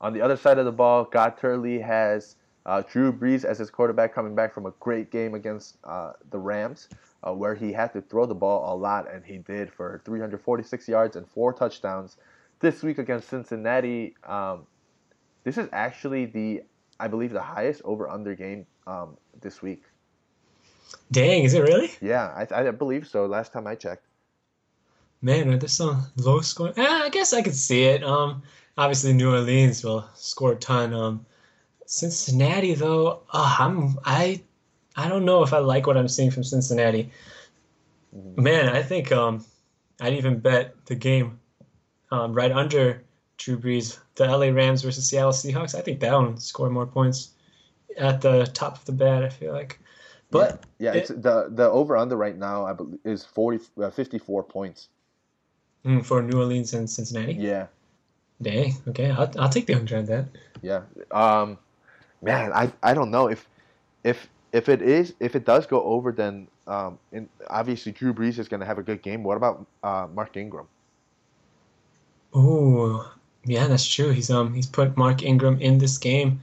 [0.00, 2.36] On the other side of the ball, God Turley has
[2.66, 6.38] uh, Drew Brees as his quarterback coming back from a great game against uh, the
[6.38, 6.88] Rams,
[7.26, 10.88] uh, where he had to throw the ball a lot, and he did for 346
[10.88, 12.16] yards and four touchdowns.
[12.60, 14.66] This week against Cincinnati, um,
[15.42, 16.62] this is actually the,
[17.00, 19.82] I believe, the highest over/under game um, this week.
[21.10, 21.90] Dang, is it really?
[22.00, 23.26] Yeah, I, I believe so.
[23.26, 24.06] Last time I checked.
[25.20, 26.72] Man, are there some low score?
[26.76, 28.02] Eh, I guess I could see it.
[28.02, 28.42] Um,
[28.76, 30.92] obviously New Orleans will score a ton.
[30.92, 31.26] Um,
[31.86, 34.42] Cincinnati though, uh, I'm I
[34.96, 37.10] I don't know if I like what I'm seeing from Cincinnati.
[38.36, 39.44] Man, I think um,
[40.00, 41.40] I'd even bet the game
[42.10, 43.02] um, right under
[43.38, 45.74] Drew Brees, the LA Rams versus Seattle Seahawks.
[45.74, 47.30] I think that one score more points
[47.96, 49.24] at the top of the bat.
[49.24, 49.78] I feel like,
[50.30, 52.66] but yeah, yeah it's the the over under right now.
[52.66, 54.88] I believe is 40, uh, 54 points
[55.84, 57.34] mm, for New Orleans and Cincinnati.
[57.34, 57.66] Yeah.
[58.40, 58.74] Dang.
[58.88, 60.26] Okay, I'll, I'll take the under on that.
[60.60, 60.82] Yeah.
[61.10, 61.58] Um,
[62.22, 63.46] man, I I don't know if
[64.04, 66.98] if if it is if it does go over, then um,
[67.50, 69.24] obviously Drew Brees is going to have a good game.
[69.24, 70.66] What about uh, Mark Ingram?
[72.34, 73.12] Oh,
[73.44, 74.10] yeah, that's true.
[74.10, 76.40] He's um he's put Mark Ingram in this game.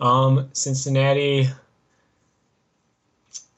[0.00, 1.48] Um, Cincinnati.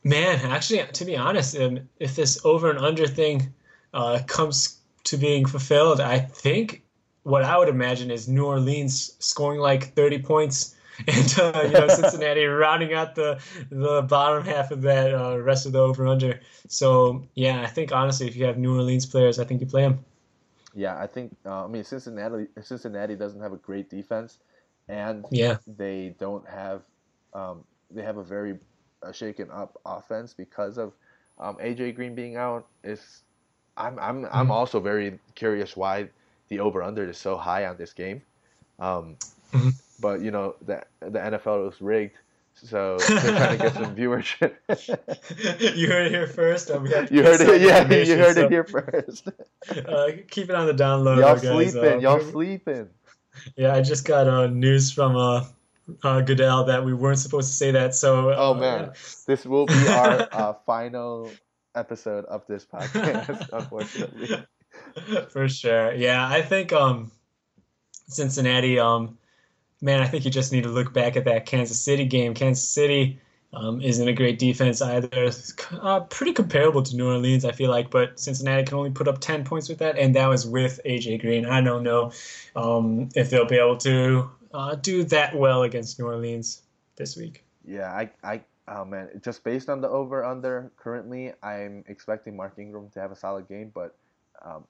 [0.05, 3.55] Man, actually, to be honest, um, if this over and under thing
[3.95, 6.83] uh, comes to being fulfilled, I think
[7.23, 10.75] what I would imagine is New Orleans scoring like 30 points
[11.09, 13.41] and uh, you know Cincinnati rounding out the
[13.71, 16.41] the bottom half of that uh, rest of the over under.
[16.69, 19.83] So yeah, I think honestly, if you have New Orleans players, I think you play
[19.83, 20.05] them.
[20.75, 22.47] Yeah, I think uh, I mean Cincinnati.
[22.63, 24.39] Cincinnati doesn't have a great defense,
[24.89, 26.83] and yeah, they don't have
[27.35, 28.59] um, they have a very
[29.03, 30.93] uh, shaken up offense because of
[31.39, 32.67] um, AJ Green being out.
[32.85, 33.23] Is
[33.77, 34.37] I'm I'm mm-hmm.
[34.37, 36.09] I'm also very curious why
[36.49, 38.23] the over under is so high on this game.
[38.79, 39.17] Um,
[39.53, 39.71] mm-hmm.
[40.03, 42.19] But you know the the NFL was rigged,
[42.55, 44.55] so they're trying to get some viewership.
[45.77, 46.73] you heard it here first.
[46.73, 47.89] Uh, you heard it, yeah.
[47.89, 49.29] You heard so, it here first.
[49.87, 51.19] uh, keep it on the download.
[51.19, 51.73] Y'all guys.
[51.73, 51.99] sleeping?
[51.99, 52.89] Uh, y'all sleeping?
[53.57, 55.45] Yeah, I just got uh, news from uh,
[56.03, 57.95] uh, Goodell that we weren't supposed to say that.
[57.95, 58.31] So.
[58.31, 58.91] Uh, oh man,
[59.29, 61.31] this will be our uh, final
[61.77, 64.45] episode of this podcast, unfortunately.
[65.31, 65.95] For sure.
[65.95, 67.13] Yeah, I think um,
[68.09, 68.81] Cincinnati.
[68.81, 69.17] Um,
[69.83, 72.33] man, I think you just need to look back at that Kansas City game.
[72.33, 73.21] Kansas City
[73.53, 75.31] um, isn't a great defense either.
[75.73, 79.19] Uh, pretty comparable to New Orleans, I feel like, but Cincinnati can only put up
[79.21, 81.45] 10 points with that, and that was with AJ Green.
[81.45, 82.13] I don't know
[82.57, 86.63] um, if they'll be able to uh, do that well against New Orleans
[86.97, 87.45] this week.
[87.65, 92.55] Yeah, I, I, oh man, just based on the over under currently, I'm expecting Mark
[92.59, 93.97] Ingram to have a solid game, but
[94.45, 94.65] um,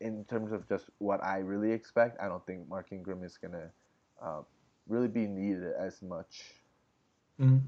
[0.00, 3.70] in terms of just what I really expect, I don't think Mark Ingram is gonna
[4.22, 4.40] uh,
[4.88, 6.52] really be needed as much.
[7.40, 7.60] Mm.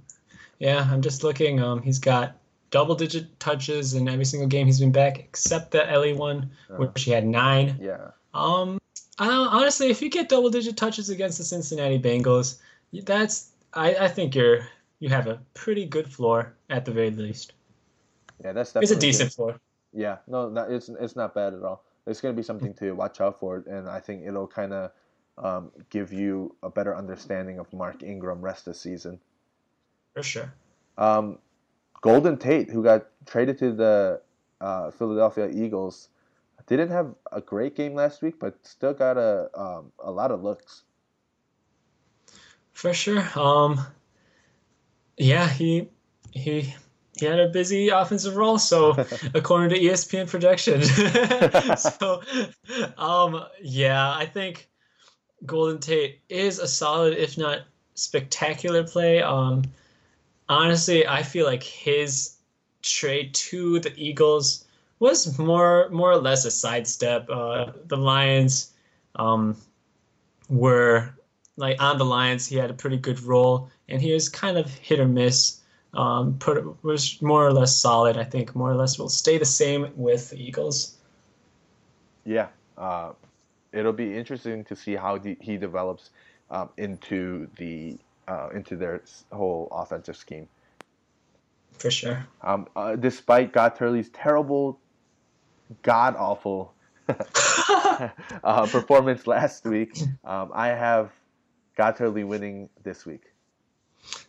[0.59, 1.62] Yeah, I'm just looking.
[1.62, 2.37] Um, he's got
[2.70, 7.03] double-digit touches in every single game he's been back, except the LA one, uh, which
[7.03, 7.76] he had nine.
[7.81, 8.11] Yeah.
[8.35, 8.81] Um,
[9.18, 12.59] I honestly, if you get double-digit touches against the Cincinnati Bengals,
[13.05, 14.66] that's I, I think you're
[15.01, 17.53] you have a pretty good floor at the very least.
[18.43, 19.35] Yeah, that's definitely It's a decent good.
[19.35, 19.61] floor.
[19.93, 21.85] Yeah, no, it's it's not bad at all.
[22.11, 24.90] It's going to be something to watch out for, and I think it'll kind of
[25.38, 29.20] um, give you a better understanding of Mark Ingram rest of the season.
[30.14, 30.52] For sure.
[30.98, 31.38] Um,
[32.02, 34.20] Golden Tate, who got traded to the
[34.61, 36.08] uh, Philadelphia Eagles,
[36.70, 40.44] didn't have a great game last week, but still got a um, a lot of
[40.44, 40.84] looks.
[42.72, 43.26] For sure.
[43.36, 43.80] Um
[45.16, 45.88] yeah, he
[46.30, 46.74] he
[47.20, 48.90] he had a busy offensive role, so
[49.34, 50.82] according to ESPN projection.
[51.76, 52.22] so
[52.98, 54.68] um yeah, I think
[55.46, 57.60] Golden Tate is a solid, if not
[57.94, 59.22] spectacular play.
[59.22, 59.62] Um
[60.48, 62.36] honestly, I feel like his
[62.82, 64.64] trade to the Eagles
[64.98, 67.28] was more more or less a sidestep.
[67.30, 68.72] Uh, the Lions
[69.16, 69.56] um,
[70.48, 71.10] were
[71.56, 72.46] like on the Lions.
[72.46, 75.59] He had a pretty good role, and he was kind of hit or miss.
[75.93, 78.16] Um, put was more or less solid.
[78.16, 80.97] I think more or less will stay the same with the Eagles.
[82.24, 83.12] Yeah, uh,
[83.72, 86.11] it'll be interesting to see how de- he develops
[86.51, 90.49] um, into the uh, into their whole offensive scheme.
[91.78, 92.26] For sure.
[92.43, 94.78] Um, uh, despite God Turley's terrible,
[95.82, 96.74] god awful
[97.09, 101.11] uh, performance last week, um, I have
[101.76, 103.30] God Turley winning this week.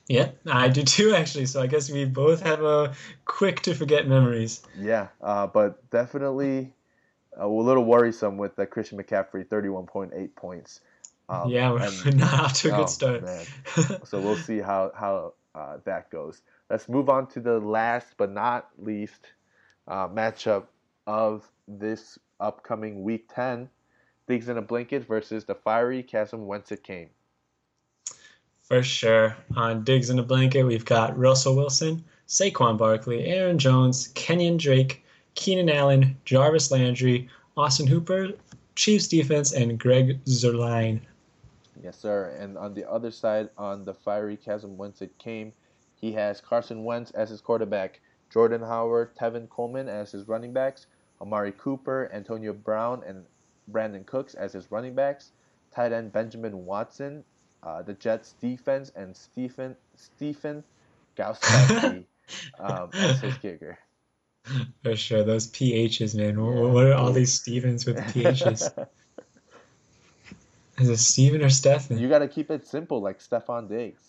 [0.07, 1.45] Yeah, I do too actually.
[1.45, 2.93] So I guess we both have a
[3.26, 4.61] quick to forget memories.
[4.78, 6.74] Yeah, uh, but definitely
[7.38, 10.82] a little worrisome with the Christian McCaffrey, thirty-one point eight points.
[11.30, 13.24] Um, yeah, we're and- not off to a oh, good start.
[14.05, 16.41] so we'll see how how uh, that goes.
[16.69, 19.28] Let's move on to the last but not least
[19.88, 20.65] uh, matchup
[21.07, 23.69] of this upcoming Week Ten:
[24.28, 27.09] Digs in a Blanket versus the Fiery Chasm whence it came.
[28.72, 29.36] For sure.
[29.57, 35.03] On Digs in a Blanket, we've got Russell Wilson, Saquon Barkley, Aaron Jones, Kenyan Drake,
[35.36, 38.30] Keenan Allen, Jarvis Landry, Austin Hooper,
[38.76, 41.01] Chiefs defense, and Greg Zuerlein.
[41.84, 42.34] Yes, sir.
[42.39, 45.51] And on the other side, on the fiery chasm whence it came,
[45.93, 47.99] he has Carson Wentz as his quarterback,
[48.30, 50.86] Jordan Howard, Tevin Coleman as his running backs,
[51.19, 53.26] Amari Cooper, Antonio Brown, and
[53.69, 55.34] Brandin Cooks as his running backs,
[55.76, 57.26] tight end Benjamin Watson,
[57.64, 60.64] uh, the Jets defense, and Stephen Stephen
[61.18, 62.05] Gostkowski
[62.59, 63.78] um, as his kicker.
[64.84, 65.24] For sure.
[65.24, 66.36] Those PHs, man.
[66.36, 68.88] Wh- What are all these Stevens with PHs?
[70.80, 71.99] Is it Steven or Stefan?
[71.99, 74.01] You got to keep it simple, like Stefon Diggs.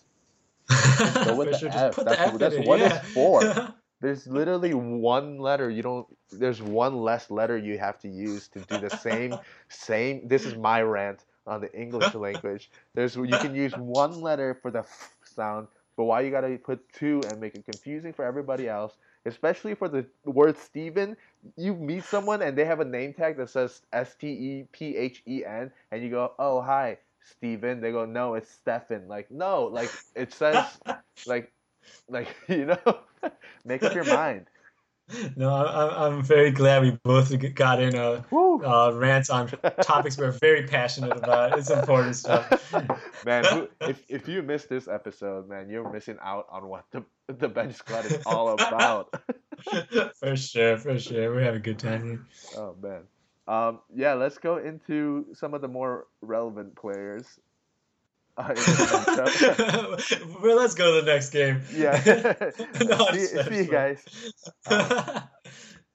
[1.25, 1.69] Go with For the sure.
[1.69, 1.73] F.
[1.73, 2.67] Just put That's- the F that's in it.
[2.67, 3.01] what it's yeah.
[3.13, 3.73] for.
[4.01, 6.07] There's literally one letter you don't.
[6.31, 9.35] There's one less letter you have to use to do the same
[9.69, 10.27] same.
[10.27, 12.71] This is my rant on the English language.
[12.93, 15.67] There's you can use one letter for the f sound,
[15.97, 18.97] but why you gotta put two and make it confusing for everybody else?
[19.25, 21.15] Especially for the word Steven,
[21.55, 24.97] you meet someone and they have a name tag that says S T E P
[24.97, 29.31] H E N, and you go, "Oh hi, Steven." They go, "No, it's Stefan." Like,
[29.31, 30.65] no, like it says,
[31.25, 31.51] like,
[32.07, 32.99] like you know,
[33.65, 34.47] make up your mind.
[35.35, 38.63] No, I'm, I'm very glad we both got in a Woo.
[38.63, 39.49] uh, rants on
[39.81, 41.57] topics we're very passionate about.
[41.57, 42.73] It's important stuff.
[43.25, 47.03] man, who, if if you missed this episode, man, you're missing out on what the
[47.27, 49.13] the bench squad is all about.
[50.15, 51.33] for sure, for sure.
[51.33, 52.25] We're having a good time here.
[52.57, 53.01] oh man.
[53.45, 57.25] Um, yeah, let's go into some of the more relevant players.
[57.27, 58.21] Uh, in the matchup.
[60.41, 61.61] well, let's go to the next game.
[61.73, 61.95] yeah.
[62.83, 64.03] No, see, see you guys.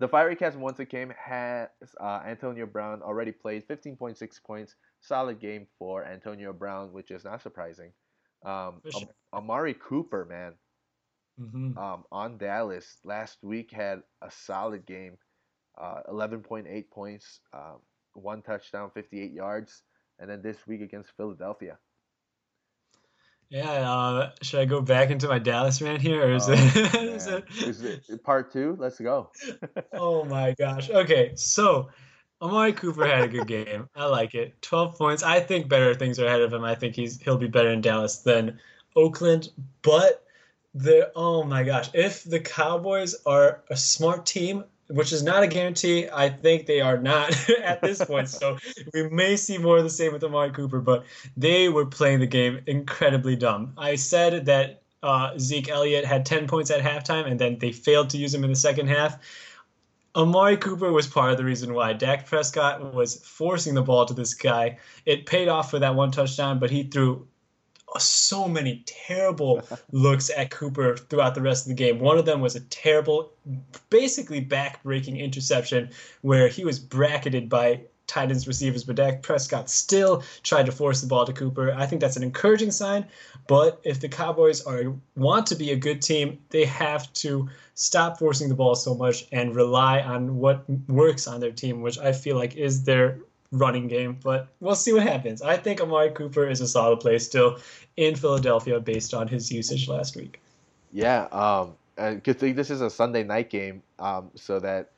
[0.00, 1.68] The Fiery Cats once again has
[2.00, 4.76] uh, Antonio Brown already played 15.6 points.
[5.00, 7.92] Solid game for Antonio Brown, which is not surprising.
[8.44, 9.02] Um, sure.
[9.02, 9.08] Am-
[9.42, 10.54] Amari Cooper, man,
[11.40, 11.76] Mhm.
[11.76, 15.18] um, on Dallas last week had a solid game.
[15.76, 17.78] Uh, 11.8 points, um,
[18.14, 19.82] one touchdown, 58 yards.
[20.20, 21.78] And then this week against Philadelphia.
[23.50, 26.94] Yeah, uh, should I go back into my Dallas rant here, or is, oh, it,
[26.94, 27.44] is, it...
[27.56, 28.76] is it part two?
[28.78, 29.30] Let's go.
[29.92, 30.90] Oh my gosh.
[30.90, 31.88] Okay, so
[32.42, 33.88] Amari Cooper had a good game.
[33.96, 34.60] I like it.
[34.62, 35.22] 12 points.
[35.22, 36.62] I think better things are ahead of him.
[36.62, 38.60] I think he's he'll be better in Dallas than
[38.94, 39.48] Oakland,
[39.82, 40.24] but
[40.74, 45.46] the oh my gosh, if the Cowboys are a smart team, which is not a
[45.46, 47.30] guarantee, I think they are not
[47.62, 48.28] at this point.
[48.28, 48.58] So
[48.94, 51.04] we may see more of the same with Amari Cooper, but
[51.36, 53.72] they were playing the game incredibly dumb.
[53.76, 58.10] I said that uh, Zeke Elliott had 10 points at halftime, and then they failed
[58.10, 59.18] to use him in the second half.
[60.16, 64.14] Amari Cooper was part of the reason why Dak Prescott was forcing the ball to
[64.14, 64.78] this guy.
[65.04, 67.28] It paid off for that one touchdown, but he threw
[67.98, 69.62] so many terrible
[69.92, 71.98] looks at Cooper throughout the rest of the game.
[71.98, 73.32] One of them was a terrible,
[73.90, 75.90] basically back-breaking interception
[76.22, 81.06] where he was bracketed by Titans receivers, but Dak Prescott still tried to force the
[81.06, 81.72] ball to Cooper.
[81.72, 83.06] I think that's an encouraging sign.
[83.46, 88.18] But if the Cowboys are want to be a good team, they have to stop
[88.18, 92.12] forcing the ball so much and rely on what works on their team, which I
[92.12, 93.20] feel like is their
[93.50, 94.18] running game.
[94.22, 95.42] But we'll see what happens.
[95.42, 97.58] I think Amari Cooper is a solid play still
[97.96, 100.40] in Philadelphia based on his usage last week.
[100.92, 104.90] Yeah, um, and good thing this is a Sunday night game, um, so that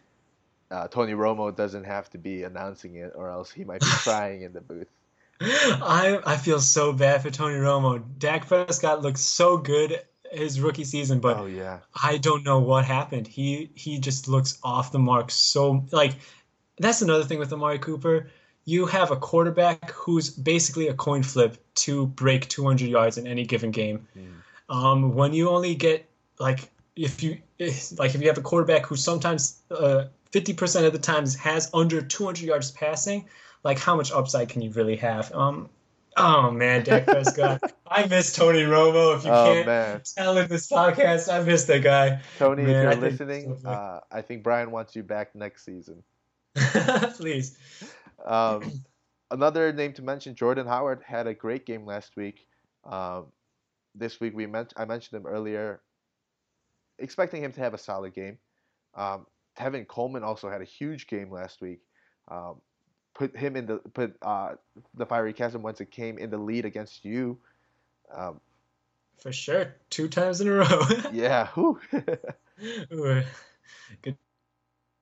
[0.71, 4.43] uh, Tony Romo doesn't have to be announcing it, or else he might be crying
[4.43, 4.89] in the booth.
[5.41, 8.03] I I feel so bad for Tony Romo.
[8.19, 10.01] Dak Prescott looks so good
[10.31, 13.27] his rookie season, but oh yeah, I don't know what happened.
[13.27, 15.31] He he just looks off the mark.
[15.31, 16.17] So like
[16.79, 18.29] that's another thing with Amari Cooper.
[18.65, 23.45] You have a quarterback who's basically a coin flip to break 200 yards in any
[23.45, 24.07] given game.
[24.17, 24.75] Mm.
[24.75, 26.09] Um, when you only get
[26.39, 27.39] like if you
[27.99, 32.01] like if you have a quarterback who sometimes uh, 50% of the times has under
[32.01, 33.27] 200 yards passing,
[33.65, 35.33] like how much upside can you really have?
[35.33, 35.69] Um,
[36.17, 37.61] oh man, Dak Prescott.
[37.87, 39.17] I miss Tony Romo.
[39.17, 40.03] If you oh, can't man.
[40.17, 42.21] tell in this podcast, I miss that guy.
[42.39, 45.65] Tony, man, if you're I listening, so uh, I think Brian wants you back next
[45.65, 46.03] season.
[47.17, 47.59] Please.
[48.25, 48.85] Um,
[49.31, 52.47] another name to mention: Jordan Howard had a great game last week.
[52.85, 53.27] Um,
[53.95, 55.81] this week we meant I mentioned him earlier.
[56.99, 58.39] Expecting him to have a solid game.
[58.95, 59.27] Um,
[59.59, 61.81] Tevin Coleman also had a huge game last week.
[62.29, 62.61] Um,
[63.15, 64.55] put him in the put uh,
[64.95, 67.39] the fiery chasm once it came in the lead against you.
[68.15, 68.41] Um,
[69.19, 70.87] For sure, two times in a row.
[71.13, 71.79] yeah, Ooh,
[74.03, 74.17] good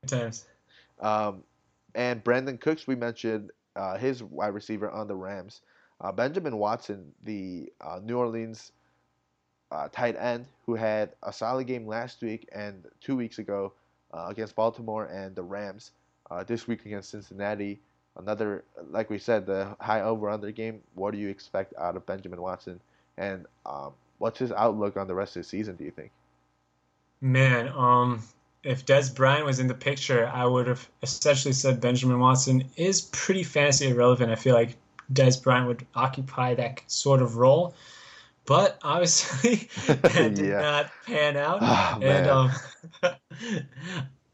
[0.07, 0.45] times.
[1.01, 1.45] Um,
[1.95, 5.63] and Brandin Cooks, we mentioned uh, his wide receiver on the Rams.
[6.01, 8.73] Uh, Benjamin Watson, the uh, New Orleans
[9.71, 13.73] uh, tight end, who had a solid game last week and two weeks ago
[14.13, 15.93] uh, against Baltimore and the Rams.
[16.31, 17.81] Uh, this week against Cincinnati,
[18.19, 20.83] another like we said, the high over under game.
[20.95, 22.81] What do you expect out of Benjamin Watson,
[23.17, 25.77] and um, what's his outlook on the rest of the season?
[25.77, 26.11] Do you think?
[27.23, 28.23] Man, um,
[28.63, 33.03] if Dez Bryant was in the picture, I would have essentially said Benjamin Watson is
[33.03, 34.31] pretty fantasy irrelevant.
[34.31, 34.77] I feel like
[35.13, 37.75] Dez Bryant would occupy that sort of role
[38.49, 39.57] but obviously
[39.87, 40.03] that
[40.35, 40.61] did yeah.
[40.61, 41.59] not pan out.
[41.61, 42.51] Oh, and um,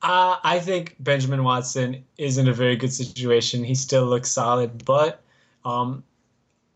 [0.02, 3.64] uh, I think Benjamin Watson is in a very good situation.
[3.64, 5.20] He still looks solid, but
[5.64, 6.04] um,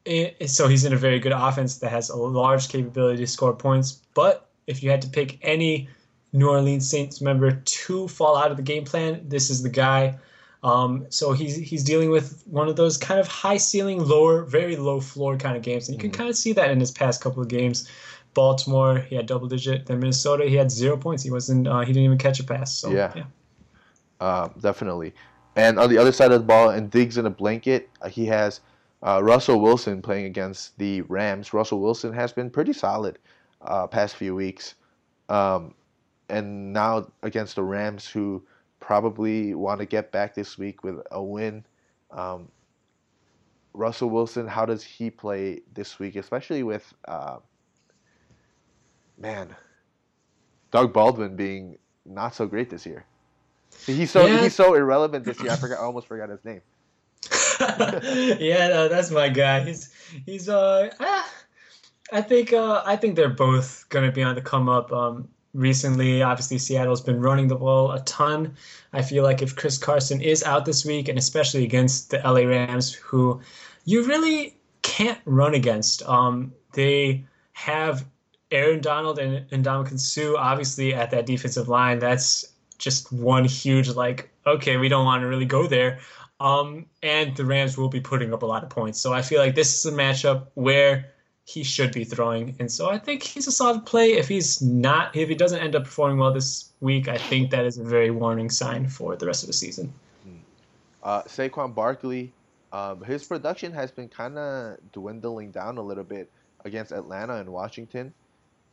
[0.04, 3.54] it, so he's in a very good offense that has a large capability to score
[3.54, 4.02] points.
[4.14, 5.88] But if you had to pick any
[6.32, 10.18] New Orleans Saints member to fall out of the game plan, this is the guy.
[10.62, 14.76] Um, so he's he's dealing with one of those kind of high ceiling, lower, very
[14.76, 16.18] low floor kind of games, and you can mm-hmm.
[16.18, 17.88] kind of see that in his past couple of games.
[18.34, 19.86] Baltimore, he had double digit.
[19.86, 21.22] Then Minnesota, he had zero points.
[21.22, 21.66] He wasn't.
[21.66, 22.74] Uh, he didn't even catch a pass.
[22.74, 23.24] So, yeah, yeah.
[24.20, 25.14] Uh, definitely.
[25.56, 28.26] And on the other side of the ball, and digs in a blanket, uh, he
[28.26, 28.60] has
[29.02, 31.52] uh, Russell Wilson playing against the Rams.
[31.52, 33.18] Russell Wilson has been pretty solid
[33.62, 34.74] uh, past few weeks,
[35.28, 35.74] um,
[36.28, 38.42] and now against the Rams, who
[38.80, 41.64] probably want to get back this week with a win.
[42.10, 42.48] Um,
[43.74, 47.36] Russell Wilson, how does he play this week, especially with uh,
[49.18, 49.55] man
[50.70, 53.05] Doug Baldwin being not so great this year?
[53.86, 54.42] He's so yeah.
[54.42, 55.52] he's so irrelevant this year.
[55.52, 55.78] I forgot.
[55.78, 56.60] I almost forgot his name.
[58.40, 59.64] yeah, no, that's my guy.
[59.64, 59.92] He's
[60.24, 60.90] he's uh.
[60.98, 61.30] Ah,
[62.12, 64.92] I think uh, I think they're both gonna be on the come up.
[64.92, 66.22] Um, recently.
[66.22, 68.56] Obviously, Seattle's been running the ball a ton.
[68.92, 72.40] I feel like if Chris Carson is out this week, and especially against the LA
[72.40, 73.40] Rams, who
[73.84, 78.06] you really can't run against, um, they have
[78.50, 81.98] Aaron Donald and, and Ndamukong Suh obviously at that defensive line.
[81.98, 82.44] That's
[82.78, 85.98] just one huge like, okay, we don't want to really go there.
[86.40, 89.00] Um, and the Rams will be putting up a lot of points.
[89.00, 91.12] So I feel like this is a matchup where
[91.48, 92.54] he should be throwing.
[92.58, 94.12] And so I think he's a solid play.
[94.12, 97.64] If he's not, if he doesn't end up performing well this week, I think that
[97.64, 99.90] is a very warning sign for the rest of the season.
[100.24, 100.36] Hmm.
[101.02, 102.34] Uh, Saquon Barkley,
[102.70, 106.30] um, his production has been kind of dwindling down a little bit
[106.66, 108.12] against Atlanta and Washington.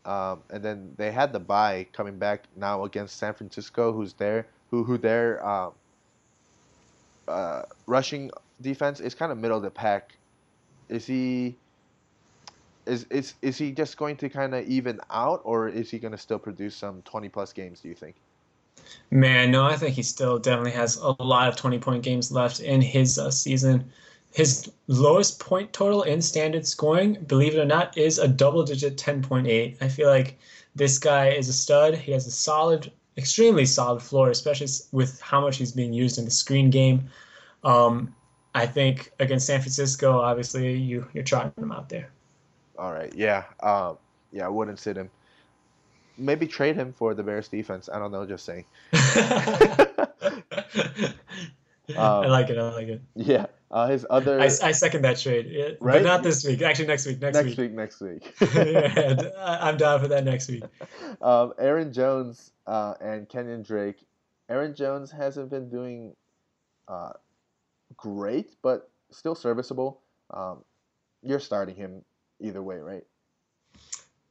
[0.03, 4.47] Um, and then they had the bye coming back now against San Francisco, who's there,
[4.69, 5.71] who who their um,
[7.29, 10.13] uh, rushing defense is kind of middle of the pack.
[10.89, 11.55] Is he?
[12.85, 16.11] Is is is he just going to kind of even out, or is he going
[16.11, 17.79] to still produce some twenty plus games?
[17.81, 18.15] Do you think?
[19.09, 22.59] Man, no, I think he still definitely has a lot of twenty point games left
[22.59, 23.91] in his uh, season.
[24.33, 28.97] his lowest point total in standard scoring, believe it or not, is a double digit
[28.97, 29.77] 10.8.
[29.81, 30.37] I feel like
[30.75, 31.95] this guy is a stud.
[31.95, 36.25] He has a solid, extremely solid floor, especially with how much he's being used in
[36.25, 37.09] the screen game.
[37.63, 38.13] Um,
[38.53, 42.09] I think against San Francisco, obviously you you're trying him out there.
[42.77, 43.97] All right, yeah, um,
[44.31, 45.09] yeah, I wouldn't sit him.
[46.17, 47.89] Maybe trade him for the Bears defense.
[47.91, 48.65] I don't know, just saying.
[51.97, 52.57] I like it.
[52.57, 53.01] I like it.
[53.15, 54.39] Yeah, uh, his other.
[54.39, 55.47] I, I second that trade.
[55.49, 55.95] Yeah, Right?
[55.95, 56.61] But not this week.
[56.61, 57.21] Actually, next week.
[57.21, 57.73] Next, week.
[57.73, 58.39] next week.
[58.41, 58.73] Next week.
[58.73, 59.29] yeah,
[59.61, 60.63] I'm down for that next week.
[61.21, 64.05] um, Aaron Jones uh, and Kenyan Drake.
[64.49, 66.15] Aaron Jones hasn't been doing
[66.87, 67.13] uh,
[67.97, 70.01] great, but still serviceable.
[70.31, 70.63] Um,
[71.21, 72.03] you're starting him
[72.39, 73.03] either way, right?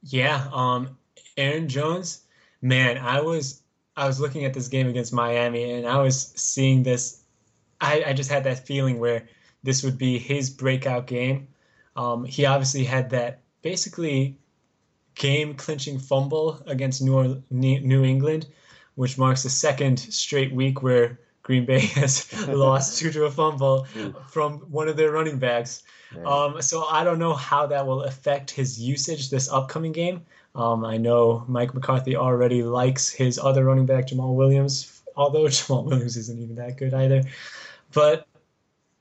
[0.03, 0.47] Yeah.
[0.53, 0.97] Um,
[1.37, 2.21] Aaron Jones,
[2.61, 3.61] man, I was
[3.97, 7.23] I was looking at this game against Miami, and I was seeing this.
[7.79, 9.27] I, I just had that feeling where
[9.63, 11.47] this would be his breakout game.
[11.95, 14.37] Um, he obviously had that basically
[15.15, 18.47] game clinching fumble against New, New England,
[18.95, 23.85] which marks the second straight week where Green Bay has lost due to a fumble
[24.27, 25.83] from one of their running backs.
[26.25, 30.25] Um, so I don't know how that will affect his usage this upcoming game.
[30.55, 35.85] Um, I know Mike McCarthy already likes his other running back, Jamaal Williams, although Jamaal
[35.85, 37.21] Williams isn't even that good either.
[37.93, 38.27] But,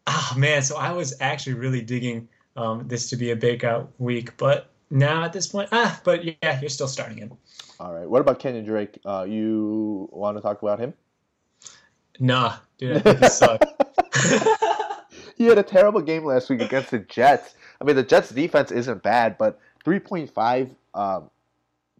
[0.06, 4.36] oh man, so I was actually really digging um, this to be a breakout week.
[4.36, 7.32] But now at this point, ah, but yeah, you're still starting him.
[7.80, 8.08] All right.
[8.08, 8.98] What about Kenyan Drake?
[9.04, 10.92] Uh, you want to talk about him?
[12.20, 13.65] Nah, dude, I think he sucked.
[15.36, 17.55] he had a terrible game last week against the Jets.
[17.81, 21.31] I mean, the Jets' defense isn't bad, but 3.5 um,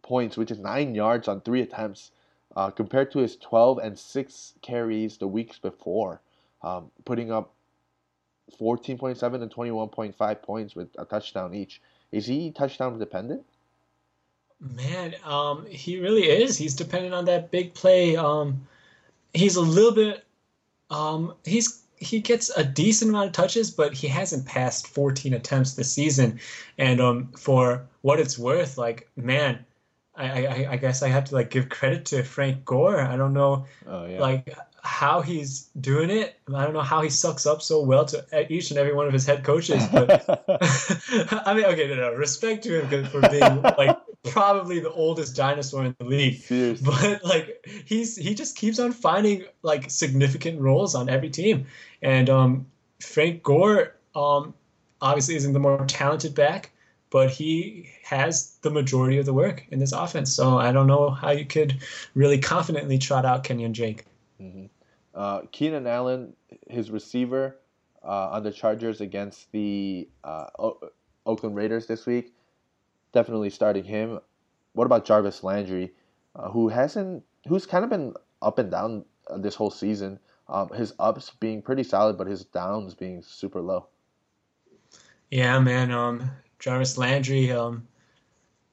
[0.01, 2.11] points, which is nine yards on three attempts,
[2.55, 6.21] uh, compared to his 12 and six carries the weeks before,
[6.63, 7.53] um, putting up
[8.59, 11.81] 14.7 and 21.5 points with a touchdown each.
[12.11, 13.43] Is he touchdown dependent?
[14.59, 16.57] Man, um, he really is.
[16.57, 18.15] He's dependent on that big play.
[18.15, 18.65] Um,
[19.35, 20.25] he's a little bit.
[20.89, 25.73] Um, he's he gets a decent amount of touches, but he hasn't passed 14 attempts
[25.75, 26.39] this season.
[26.77, 29.65] And um, for what it's worth, like man,
[30.15, 33.01] I, I I guess I have to like give credit to Frank Gore.
[33.01, 34.19] I don't know Oh yeah.
[34.19, 36.35] like how he's doing it.
[36.53, 39.13] I don't know how he sucks up so well to each and every one of
[39.13, 40.23] his head coaches, but
[41.47, 43.97] I mean, okay, no, no, respect to him for being like
[44.31, 46.39] probably the oldest dinosaur in the league.
[46.41, 46.85] Seriously.
[47.01, 51.65] But like he's he just keeps on finding like significant roles on every team,
[52.01, 52.65] and um,
[53.01, 54.53] Frank Gore um,
[55.01, 56.71] obviously isn't the more talented back,
[57.09, 60.33] but he has the majority of the work in this offense.
[60.33, 61.77] So I don't know how you could
[62.13, 64.05] really confidently trot out Kenyan Drake.
[65.13, 66.33] Uh, Keenan Allen,
[66.69, 67.57] his receiver
[68.03, 70.79] uh, on the Chargers against the uh, o-
[71.25, 72.33] Oakland Raiders this week,
[73.15, 74.19] definitely starting him.
[74.73, 75.93] What about Jarvis Landry,
[76.35, 80.19] uh, who hasn't, who's kind of been up and down uh, this whole season?
[80.47, 83.87] Um, his ups being pretty solid, but his downs being super low.
[85.31, 85.91] Yeah, man.
[85.91, 86.29] Um,
[86.59, 87.87] Jarvis Landry, um,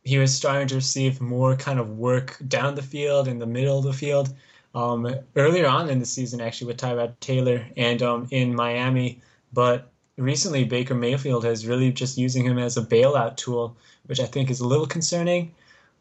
[0.02, 3.78] he was starting to receive more kind of work down the field, in the middle
[3.78, 4.34] of the field.
[4.74, 5.06] Um,
[5.36, 9.20] earlier on in the season, actually, with Tyrod Taylor and um, in Miami,
[9.52, 13.76] but recently Baker Mayfield has really just using him as a bailout tool,
[14.06, 15.54] which I think is a little concerning.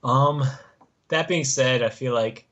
[0.04, 0.44] Um,
[1.10, 2.46] that being said, I feel like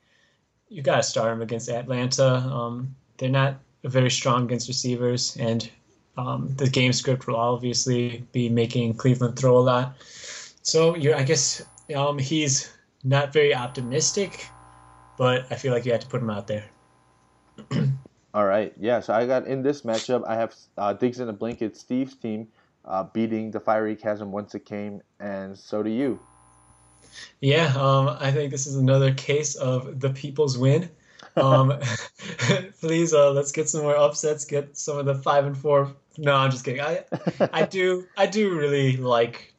[0.70, 2.36] you got to start him against Atlanta.
[2.36, 5.70] Um, they're not very strong against receivers, and
[6.18, 9.96] um, the game script will obviously be making Cleveland throw a lot.
[10.62, 11.64] So I guess
[11.96, 12.72] um, he's
[13.04, 14.46] not very optimistic,
[15.18, 16.66] but I feel like you had to put him out there.
[18.34, 19.00] All right, yeah.
[19.00, 22.48] So I got in this matchup, I have uh, Diggs in a blanket, Steve's team,
[22.86, 26.20] uh, beating the Fiery Chasm once it came, and so do you.
[27.42, 30.90] Yeah, um, I think this is another case of the people's win.
[31.36, 31.74] Um,
[32.82, 34.46] please, uh, let's get some more upsets.
[34.46, 35.92] Get some of the five and four.
[36.18, 36.82] No, I'm just kidding.
[36.82, 37.04] I,
[37.54, 39.54] I do, I do really like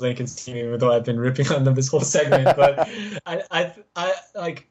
[0.00, 2.56] Lincoln's team, even though I've been ripping on them this whole segment.
[2.56, 2.78] But
[3.26, 4.68] I, I, I like,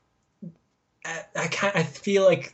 [1.03, 2.53] I, I I feel like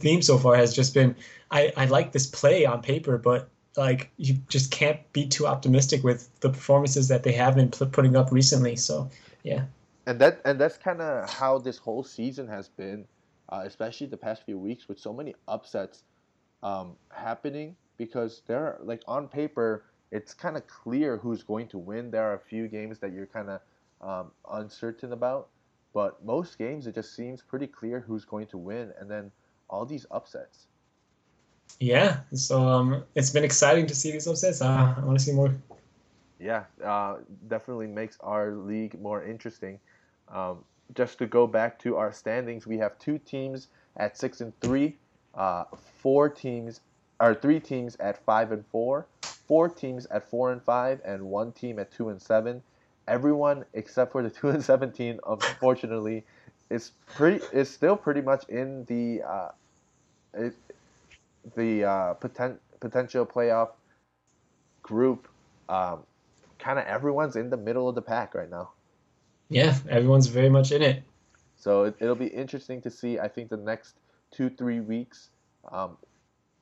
[0.00, 1.14] theme so far has just been,
[1.50, 6.02] I, I like this play on paper, but like you just can't be too optimistic
[6.02, 8.76] with the performances that they have been put- putting up recently.
[8.76, 9.10] So,
[9.42, 9.64] yeah.
[10.06, 13.06] and that and that's kind of how this whole season has been,
[13.50, 16.02] uh, especially the past few weeks with so many upsets
[16.62, 21.76] um, happening because there are like on paper it's kind of clear who's going to
[21.78, 22.10] win.
[22.10, 23.60] There are a few games that you're kind of
[24.00, 25.48] um, uncertain about,
[25.92, 29.30] but most games it just seems pretty clear who's going to win, and then
[29.68, 30.66] all these upsets.
[31.80, 34.60] Yeah, so um, it's been exciting to see these upsets.
[34.60, 35.54] Uh, I want to see more.
[36.40, 37.18] Yeah, uh,
[37.48, 39.78] definitely makes our league more interesting.
[40.28, 40.64] Um,
[40.94, 44.96] just to go back to our standings, we have two teams at six and three,
[45.34, 45.64] uh,
[46.00, 46.80] four teams,
[47.20, 51.52] or three teams at five and four, four teams at four and five, and one
[51.52, 52.62] team at two and seven.
[53.06, 56.24] Everyone except for the two and seventeen, unfortunately,
[56.70, 59.48] is pretty is still pretty much in the uh,
[60.34, 60.54] it,
[61.56, 63.70] the uh, poten- potential playoff
[64.82, 65.28] group.
[65.68, 66.00] Um,
[66.58, 68.70] kind of everyone's in the middle of the pack right now.
[69.48, 71.02] Yeah, everyone's very much in it.
[71.56, 73.18] So it, will be interesting to see.
[73.18, 73.96] I think the next
[74.30, 75.30] two, three weeks
[75.70, 75.96] um,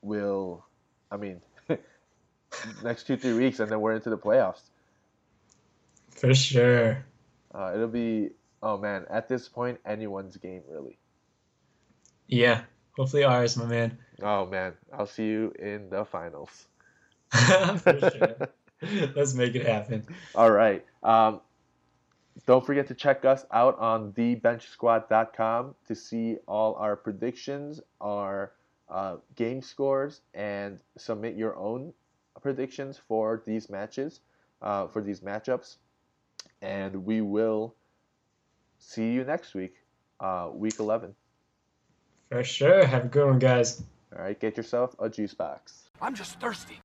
[0.03, 0.65] will,
[1.11, 1.41] I mean,
[2.83, 4.63] next two, three weeks, and then we're into the playoffs.
[6.11, 7.05] For sure.
[7.55, 8.31] Uh, it'll be,
[8.63, 10.99] oh man, at this point, anyone's game, really.
[12.29, 12.63] Yeah,
[12.97, 13.99] hopefully ours, my man.
[14.23, 16.67] Oh man, I'll see you in the finals.
[17.33, 18.49] Sure.
[19.15, 20.07] Let's make it happen.
[20.35, 20.85] All right.
[21.03, 21.41] Um,
[22.45, 28.53] don't forget to check us out on thebenchsquad.com to see all our predictions, our
[28.89, 31.93] uh, game scores, and submit your own
[32.43, 34.21] predictions for these matches,
[34.61, 35.77] uh, for these matchups.
[36.61, 37.75] And we will
[38.87, 39.75] see you next week,
[40.21, 41.15] uh, week 11.
[42.31, 42.85] For sure.
[42.85, 43.83] Have a good one, guys.
[44.15, 45.91] All right, get yourself a juice box.
[46.01, 46.75] I'm just thirsty.